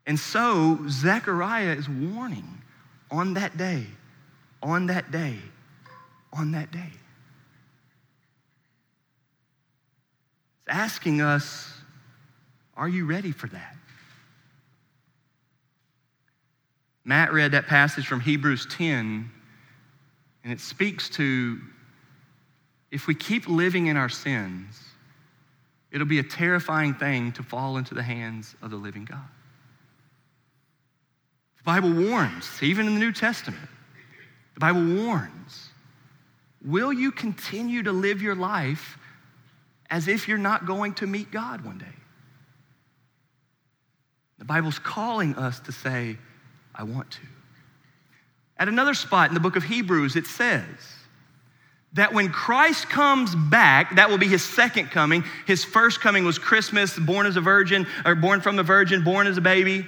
[0.06, 2.62] And so Zechariah is warning
[3.12, 3.86] on that day,
[4.64, 5.36] on that day,
[6.32, 6.91] on that day.
[10.62, 11.74] It's asking us,
[12.78, 13.76] are you ready for that?
[17.04, 19.30] Matt read that passage from Hebrews 10
[20.48, 21.60] and it speaks to
[22.89, 24.82] if we keep living in our sins,
[25.91, 29.28] it'll be a terrifying thing to fall into the hands of the living God.
[31.58, 33.68] The Bible warns, even in the New Testament,
[34.54, 35.72] the Bible warns
[36.64, 38.98] will you continue to live your life
[39.89, 41.86] as if you're not going to meet God one day?
[44.39, 46.18] The Bible's calling us to say,
[46.74, 47.20] I want to.
[48.60, 50.66] At another spot in the book of Hebrews, it says
[51.93, 55.24] that when Christ comes back, that will be his second coming.
[55.45, 59.28] His first coming was Christmas, born as a virgin, or born from a virgin, born
[59.28, 59.86] as a baby.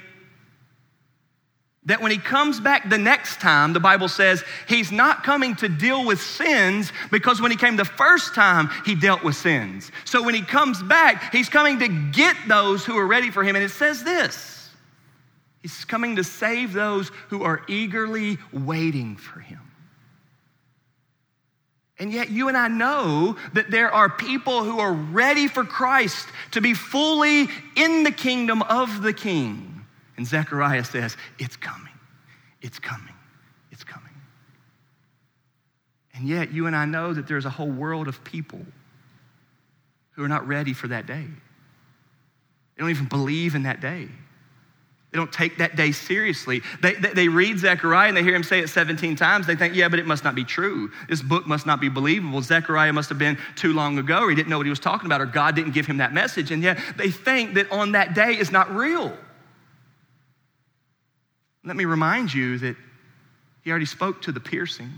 [1.85, 5.69] That when he comes back the next time, the Bible says he's not coming to
[5.69, 9.91] deal with sins because when he came the first time, he dealt with sins.
[10.05, 13.55] So when he comes back, he's coming to get those who are ready for him.
[13.55, 14.58] And it says this
[15.61, 19.59] He's coming to save those who are eagerly waiting for him.
[21.99, 26.25] And yet, you and I know that there are people who are ready for Christ
[26.51, 29.85] to be fully in the kingdom of the King.
[30.15, 31.91] And Zechariah says, It's coming,
[32.61, 33.13] it's coming,
[33.71, 34.09] it's coming.
[36.13, 38.61] And yet, you and I know that there's a whole world of people
[40.11, 41.25] who are not ready for that day.
[42.75, 44.07] They don't even believe in that day.
[45.11, 46.61] They don't take that day seriously.
[46.81, 49.47] They, they, they, read Zechariah and they hear him say it 17 times.
[49.47, 50.91] They think, yeah, but it must not be true.
[51.07, 52.43] This book must not be believable.
[52.43, 55.07] Zechariah must have been too long ago, or he didn't know what he was talking
[55.07, 56.51] about, or God didn't give him that message.
[56.51, 59.17] And yet they think that on that day is not real.
[61.63, 62.75] Let me remind you that
[63.63, 64.91] he already spoke to the piercing.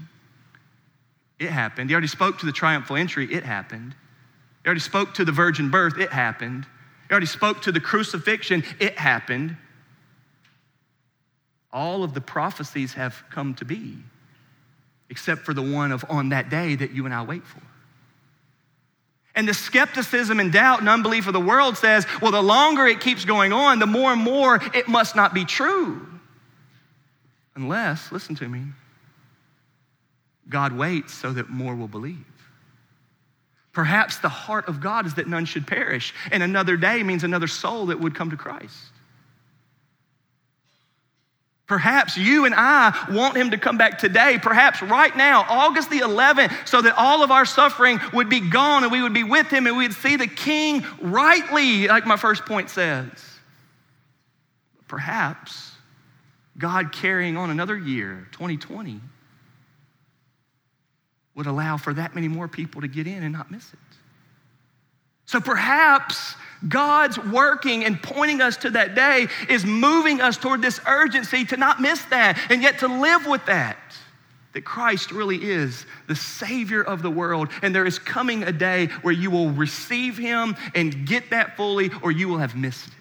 [1.40, 1.90] It happened.
[1.90, 3.34] He already spoke to the triumphal entry.
[3.34, 3.96] It happened.
[4.64, 5.98] He already spoke to the virgin birth.
[5.98, 6.66] It happened.
[7.08, 8.64] He already spoke to the crucifixion.
[8.80, 9.56] It happened
[11.74, 13.98] all of the prophecies have come to be,
[15.10, 17.62] except for the one of on that day that you and I wait for.
[19.34, 23.00] And the skepticism and doubt and unbelief of the world says, well, the longer it
[23.00, 26.06] keeps going on, the more and more it must not be true.
[27.56, 28.64] Unless, listen to me,
[30.50, 32.26] God waits so that more will believe.
[33.72, 37.48] Perhaps the heart of God is that none should perish, and another day means another
[37.48, 38.91] soul that would come to Christ.
[41.72, 46.00] Perhaps you and I want him to come back today, perhaps right now, August the
[46.00, 49.48] 11th, so that all of our suffering would be gone and we would be with
[49.48, 53.08] him and we'd see the king rightly, like my first point says.
[54.90, 55.72] Perhaps
[56.58, 59.00] God carrying on another year, 2020,
[61.36, 63.80] would allow for that many more people to get in and not miss it.
[65.26, 66.36] So perhaps
[66.68, 71.58] God's working and pointing us to that day is moving us toward this urgency to
[71.58, 73.78] not miss that and yet to live with that.
[74.54, 78.88] That Christ really is the Savior of the world, and there is coming a day
[79.02, 82.94] where you will receive Him and get that fully, or you will have missed it.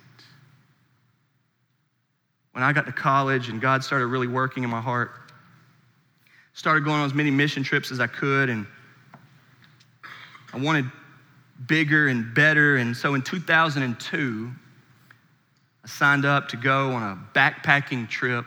[2.53, 5.11] When I got to college and God started really working in my heart,
[6.53, 8.65] started going on as many mission trips as I could, and
[10.53, 10.85] I wanted
[11.67, 12.77] bigger and better.
[12.77, 14.51] And so in 2002,
[15.83, 18.45] I signed up to go on a backpacking trip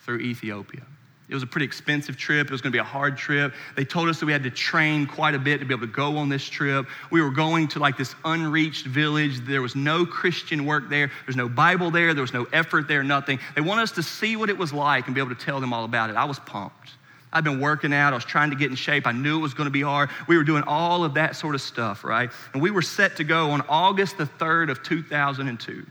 [0.00, 0.82] through Ethiopia.
[1.28, 2.46] It was a pretty expensive trip.
[2.46, 3.52] It was going to be a hard trip.
[3.76, 5.92] They told us that we had to train quite a bit to be able to
[5.92, 6.86] go on this trip.
[7.10, 9.40] We were going to like this unreached village.
[9.40, 11.10] There was no Christian work there.
[11.26, 12.14] There's no Bible there.
[12.14, 13.38] There was no effort there, nothing.
[13.54, 15.74] They wanted us to see what it was like and be able to tell them
[15.74, 16.16] all about it.
[16.16, 16.92] I was pumped.
[17.32, 18.12] I'd been working out.
[18.12, 19.06] I was trying to get in shape.
[19.06, 20.10] I knew it was going to be hard.
[20.26, 22.30] We were doing all of that sort of stuff, right?
[22.52, 25.86] And we were set to go on August the 3rd of 2002.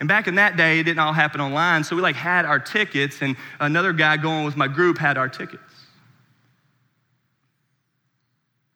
[0.00, 1.84] And back in that day, it didn't all happen online.
[1.84, 5.28] So we like had our tickets, and another guy going with my group had our
[5.28, 5.62] tickets.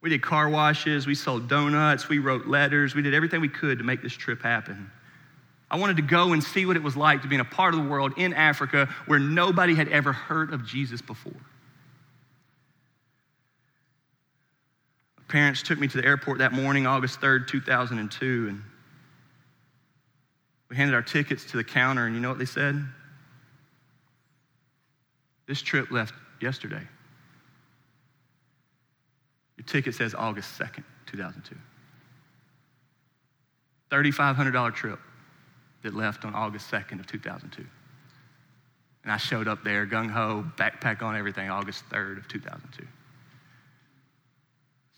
[0.01, 3.78] We did car washes, we sold donuts, we wrote letters, we did everything we could
[3.78, 4.91] to make this trip happen.
[5.70, 7.72] I wanted to go and see what it was like to be in a part
[7.72, 11.33] of the world in Africa where nobody had ever heard of Jesus before.
[15.33, 18.62] Parents took me to the airport that morning, August 3rd, 2002, and
[20.68, 22.85] we handed our tickets to the counter, and you know what they said?
[25.49, 26.12] This trip left
[26.43, 26.83] yesterday.
[29.57, 31.57] Your ticket says August 2nd, 2002.
[33.91, 34.99] $3,500 trip
[35.83, 37.64] that left on August 2nd of 2002.
[39.05, 42.87] And I showed up there, gung ho, backpack on everything, August 3rd of 2002.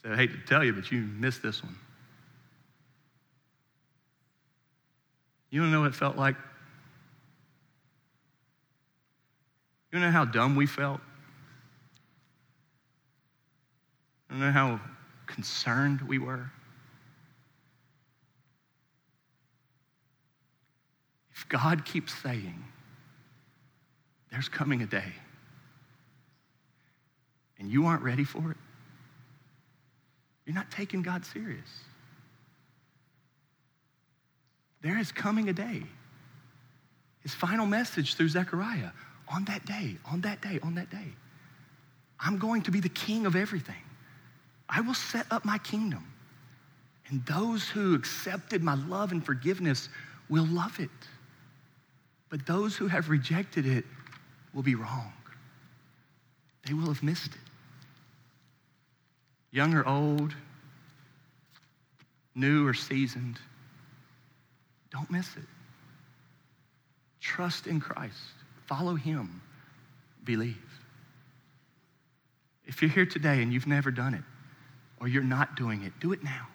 [0.05, 1.75] So I hate to tell you, but you missed this one.
[5.49, 6.37] You don't know what it felt like?
[9.93, 11.01] You know how dumb we felt?
[14.29, 14.81] You don't know how
[15.27, 16.51] concerned we were?
[21.33, 22.63] If God keeps saying,
[24.31, 25.13] there's coming a day,
[27.59, 28.57] and you aren't ready for it,
[30.47, 31.69] you're not taking God serious.
[34.83, 35.83] There is coming a day.
[37.21, 38.91] His final message through Zechariah
[39.29, 41.15] on that day, on that day, on that day.
[42.21, 43.83] I'm going to be the king of everything.
[44.69, 46.05] I will set up my kingdom.
[47.09, 49.89] And those who accepted my love and forgiveness
[50.29, 50.91] will love it.
[52.29, 53.85] But those who have rejected it
[54.53, 55.13] will be wrong.
[56.67, 57.44] They will have missed it
[59.55, 60.35] young or old,
[62.35, 63.39] new or seasoned,
[64.91, 65.45] don't miss it.
[67.21, 68.19] Trust in Christ,
[68.67, 69.41] follow Him,
[70.25, 70.59] believe.
[72.67, 74.25] If you're here today and you've never done it,
[74.99, 76.49] or you're not doing it, do it now.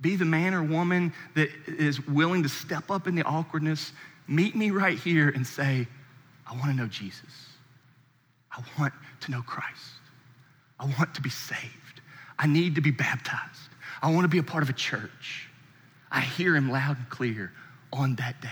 [0.00, 3.92] Be the man or woman that is willing to step up in the awkwardness,
[4.26, 5.86] meet me right here and say,
[6.46, 7.48] I want to know Jesus.
[8.50, 9.97] I want to know Christ.
[10.78, 12.00] I want to be saved.
[12.38, 13.70] I need to be baptized.
[14.00, 15.48] I want to be a part of a church.
[16.10, 17.52] I hear him loud and clear
[17.92, 18.48] on that day.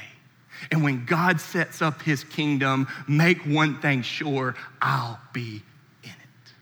[0.71, 5.63] And when God sets up his kingdom, make one thing sure I'll be
[6.03, 6.53] in it.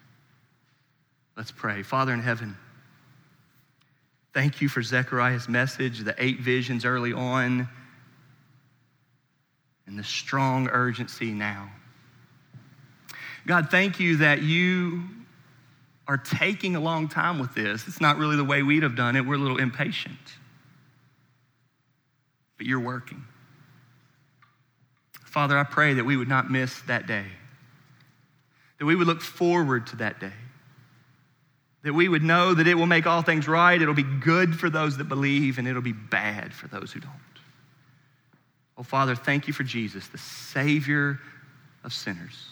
[1.36, 1.82] Let's pray.
[1.82, 2.56] Father in heaven,
[4.32, 7.68] thank you for Zechariah's message, the eight visions early on,
[9.86, 11.70] and the strong urgency now.
[13.46, 15.04] God, thank you that you
[16.06, 17.86] are taking a long time with this.
[17.88, 19.24] It's not really the way we'd have done it.
[19.24, 20.18] We're a little impatient.
[22.58, 23.24] But you're working.
[25.24, 27.24] Father, I pray that we would not miss that day,
[28.78, 30.32] that we would look forward to that day,
[31.82, 33.80] that we would know that it will make all things right.
[33.80, 37.12] It'll be good for those that believe, and it'll be bad for those who don't.
[38.76, 41.18] Oh, Father, thank you for Jesus, the Savior
[41.82, 42.46] of sinners.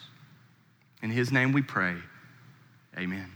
[1.03, 1.95] In his name we pray.
[2.99, 3.31] Amen.